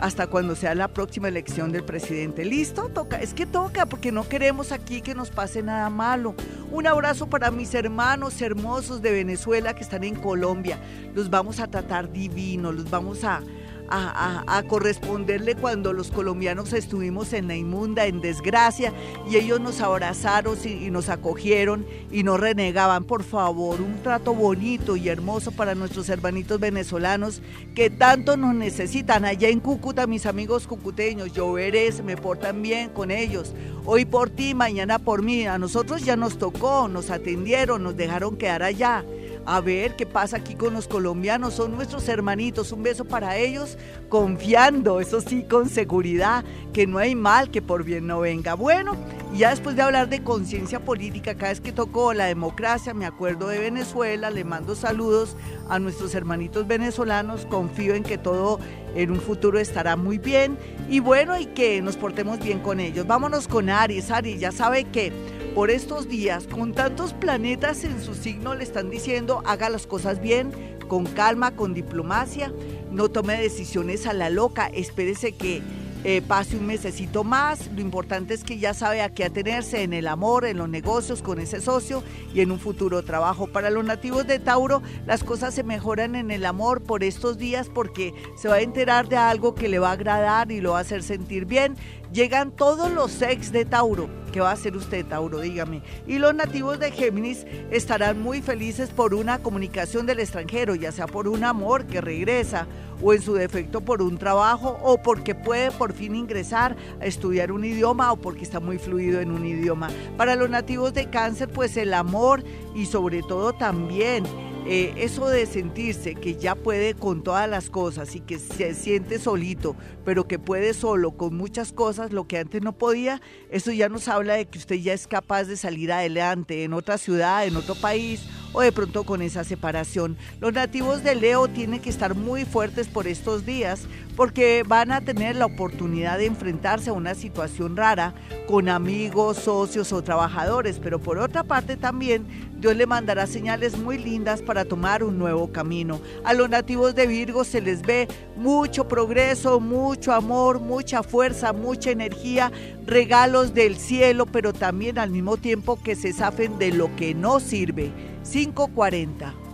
[0.00, 2.44] hasta cuando sea la próxima elección del presidente.
[2.44, 2.88] ¿Listo?
[2.88, 6.34] Toca, es que toca, porque no queremos aquí que nos pase nada malo.
[6.72, 10.78] Un abrazo para mis hermanos hermosos de Venezuela que están en Colombia.
[11.14, 13.42] Los vamos a tratar divino, los vamos a,
[13.90, 18.92] a, corresponderle cuando los colombianos estuvimos en la inmunda, en desgracia,
[19.28, 23.04] y ellos nos abrazaron y, nos acogieron y nos renegaban.
[23.04, 27.42] Por favor, un trato bonito y hermoso para nuestros hermanitos venezolanos
[27.74, 29.24] que tanto nos necesitan.
[29.24, 33.54] Allá en Cúcuta, mis amigos cucuteños, lloveré, se me portan bien con ellos.
[33.84, 35.46] Hoy por ti, mañana por mí.
[35.46, 39.04] A nosotros ya nos tocó, nos atendieron, nos dejaron quedar allá
[39.46, 41.54] a ver qué pasa aquí con los colombianos.
[41.54, 42.72] Son nuestros hermanitos.
[42.72, 43.78] Un beso para ellos,
[44.08, 48.54] confiando, eso sí, con seguridad, que no hay mal que por bien no venga.
[48.54, 48.96] Bueno,
[49.34, 53.48] ya después de hablar de conciencia política, cada vez que tocó la democracia, me acuerdo
[53.48, 55.36] de Venezuela, le mando saludos
[55.68, 58.58] a nuestros hermanitos venezolanos, confío en que todo
[58.94, 63.06] en un futuro estará muy bien y bueno, y que nos portemos bien con ellos.
[63.06, 64.10] Vámonos con Aries.
[64.10, 65.12] Aries ya sabe que
[65.60, 70.18] por estos días, con tantos planetas en su signo, le están diciendo haga las cosas
[70.22, 70.52] bien,
[70.88, 72.50] con calma, con diplomacia,
[72.90, 75.60] no tome decisiones a la loca, espérese que
[76.02, 77.70] eh, pase un mesecito más.
[77.74, 81.20] Lo importante es que ya sabe a qué atenerse en el amor, en los negocios,
[81.20, 82.02] con ese socio
[82.32, 83.46] y en un futuro trabajo.
[83.46, 87.68] Para los nativos de Tauro, las cosas se mejoran en el amor por estos días
[87.68, 90.78] porque se va a enterar de algo que le va a agradar y lo va
[90.78, 91.76] a hacer sentir bien.
[92.12, 94.08] Llegan todos los ex de Tauro.
[94.32, 95.40] ¿Qué va a hacer usted, Tauro?
[95.40, 95.82] Dígame.
[96.08, 101.06] Y los nativos de Géminis estarán muy felices por una comunicación del extranjero, ya sea
[101.06, 102.66] por un amor que regresa
[103.00, 107.52] o en su defecto por un trabajo o porque puede por fin ingresar a estudiar
[107.52, 109.88] un idioma o porque está muy fluido en un idioma.
[110.16, 112.42] Para los nativos de cáncer, pues el amor
[112.74, 114.24] y sobre todo también
[114.66, 119.18] eh, eso de sentirse que ya puede con todas las cosas y que se siente
[119.18, 123.88] solito, pero que puede solo con muchas cosas, lo que antes no podía, eso ya
[123.88, 127.56] nos habla de que usted ya es capaz de salir adelante en otra ciudad, en
[127.56, 130.16] otro país o de pronto con esa separación.
[130.40, 133.86] Los nativos de Leo tienen que estar muy fuertes por estos días
[134.20, 138.12] porque van a tener la oportunidad de enfrentarse a una situación rara
[138.46, 142.26] con amigos, socios o trabajadores, pero por otra parte también
[142.58, 146.02] Dios le mandará señales muy lindas para tomar un nuevo camino.
[146.22, 151.90] A los nativos de Virgo se les ve mucho progreso, mucho amor, mucha fuerza, mucha
[151.90, 152.52] energía,
[152.84, 157.40] regalos del cielo, pero también al mismo tiempo que se zafen de lo que no
[157.40, 157.90] sirve.
[158.30, 159.49] 540.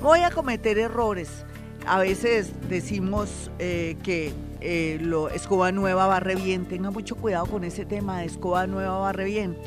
[0.01, 1.45] Voy a cometer errores.
[1.85, 6.65] A veces decimos eh, que eh, lo, escoba nueva barre bien.
[6.65, 9.57] Tenga mucho cuidado con ese tema de escoba nueva barre bien.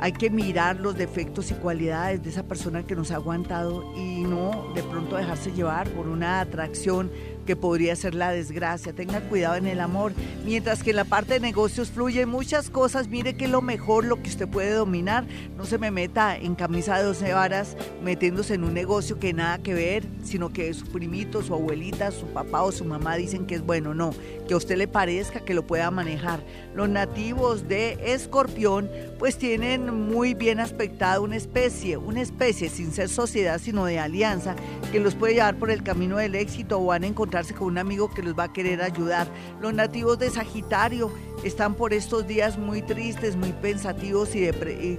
[0.00, 4.22] Hay que mirar los defectos y cualidades de esa persona que nos ha aguantado y
[4.22, 7.10] no de pronto dejarse llevar por una atracción
[7.48, 8.92] que podría ser la desgracia.
[8.92, 10.12] Tenga cuidado en el amor.
[10.44, 14.22] Mientras que en la parte de negocios fluyen muchas cosas, mire que lo mejor, lo
[14.22, 15.24] que usted puede dominar.
[15.56, 17.74] No se me meta en camisa de 12 varas
[18.04, 22.26] metiéndose en un negocio que nada que ver, sino que su primito, su abuelita, su
[22.26, 23.94] papá o su mamá dicen que es bueno.
[23.94, 24.10] No,
[24.46, 26.40] que a usted le parezca que lo pueda manejar.
[26.74, 33.08] Los nativos de Escorpión pues tienen muy bien aspectada una especie, una especie sin ser
[33.08, 34.54] sociedad, sino de alianza,
[34.92, 37.78] que los puede llevar por el camino del éxito o van a encontrar con un
[37.78, 39.28] amigo que los va a querer ayudar.
[39.60, 41.12] Los nativos de Sagitario
[41.44, 44.48] están por estos días muy tristes, muy pensativos y,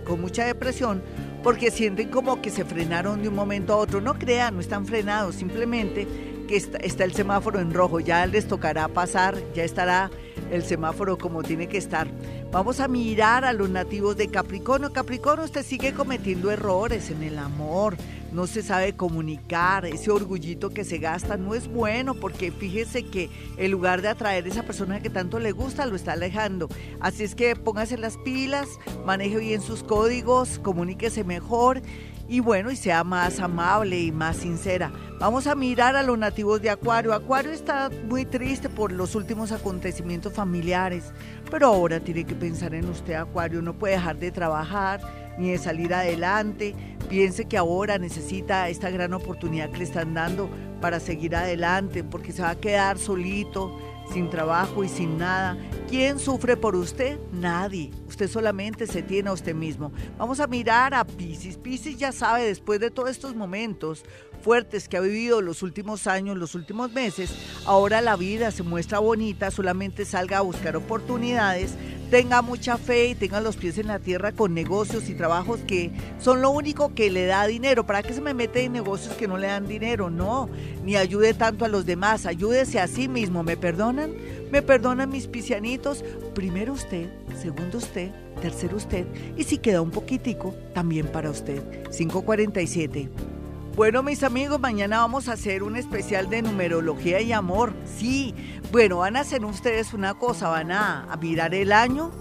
[0.05, 1.03] con mucha depresión
[1.43, 4.01] porque sienten como que se frenaron de un momento a otro.
[4.01, 6.07] No crean, no están frenados, simplemente
[6.47, 10.09] que está, el semáforo en rojo, ya les tocará pasar, ya estará
[10.51, 12.07] el semáforo como tiene que estar.
[12.51, 14.91] Vamos a mirar a los nativos de Capricornio.
[14.91, 17.95] Capricornio, usted sigue cometiendo errores en el amor,
[18.31, 23.29] no se sabe comunicar, ese orgullito que se gasta no es bueno porque fíjese que
[23.57, 26.69] en lugar de atraer a esa persona que tanto le gusta, lo está alejando.
[26.99, 28.67] Así es que póngase las pilas,
[29.05, 31.81] maneje bien sus códigos, comuníquese mejor
[32.29, 34.91] y bueno, y sea más amable y más sincera.
[35.19, 37.13] Vamos a mirar a los nativos de Acuario.
[37.13, 41.11] Acuario está muy triste por los últimos acontecimientos familiares,
[41.49, 43.63] pero ahora tiene que pensar en usted, Acuario.
[43.63, 45.01] No puede dejar de trabajar
[45.39, 46.75] ni de salir adelante.
[47.09, 50.49] Piense que ahora necesita esta gran oportunidad que le están dando
[50.81, 53.75] para seguir adelante, porque se va a quedar solito
[54.13, 55.57] sin trabajo y sin nada.
[55.87, 57.19] ¿Quién sufre por usted?
[57.31, 57.91] Nadie.
[58.07, 59.91] Usted solamente se tiene a usted mismo.
[60.17, 61.57] Vamos a mirar a Pisces.
[61.57, 64.03] Pisces ya sabe, después de todos estos momentos
[64.41, 67.33] fuertes que ha vivido los últimos años, los últimos meses,
[67.65, 71.75] ahora la vida se muestra bonita, solamente salga a buscar oportunidades
[72.09, 75.91] tenga mucha fe y tenga los pies en la tierra con negocios y trabajos que
[76.19, 77.85] son lo único que le da dinero.
[77.85, 80.09] ¿Para qué se me mete en negocios que no le dan dinero?
[80.09, 80.49] No,
[80.83, 83.43] ni ayude tanto a los demás, ayúdese a sí mismo.
[83.43, 84.13] ¿Me perdonan?
[84.51, 86.03] ¿Me perdonan mis pisianitos?
[86.33, 89.05] Primero usted, segundo usted, tercero usted
[89.37, 91.61] y si queda un poquitico, también para usted.
[91.91, 93.38] 547.
[93.79, 97.71] Bueno, mis amigos, mañana vamos a hacer un especial de numerología y amor.
[97.85, 98.35] Sí,
[98.73, 102.11] bueno, van a hacer ustedes una cosa, van a, mirar el año,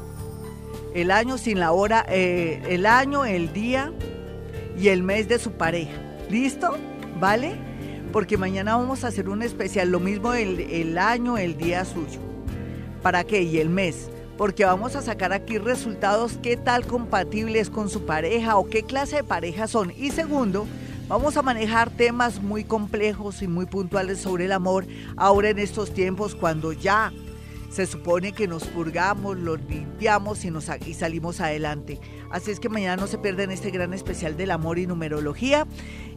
[0.95, 3.93] el año sin la hora, eh, el año, el día
[4.79, 6.01] y el mes de su pareja.
[6.31, 6.77] ¿Listo?
[7.19, 7.57] ¿Vale?
[8.13, 12.21] Porque mañana vamos a hacer un especial, lo mismo el, el año, el día suyo.
[13.03, 13.43] ¿Para qué?
[13.43, 18.57] Y el mes porque vamos a sacar aquí resultados qué tal compatibles con su pareja
[18.57, 19.93] o qué clase de pareja son.
[19.99, 20.69] Y segundo,
[21.09, 24.85] Vamos a manejar temas muy complejos y muy puntuales sobre el amor
[25.17, 27.15] ahora en estos tiempos cuando ya
[27.71, 31.99] se supone que nos purgamos, los limpiamos y, nos, y salimos adelante.
[32.31, 35.67] Así es que mañana no se pierdan este gran especial del amor y numerología.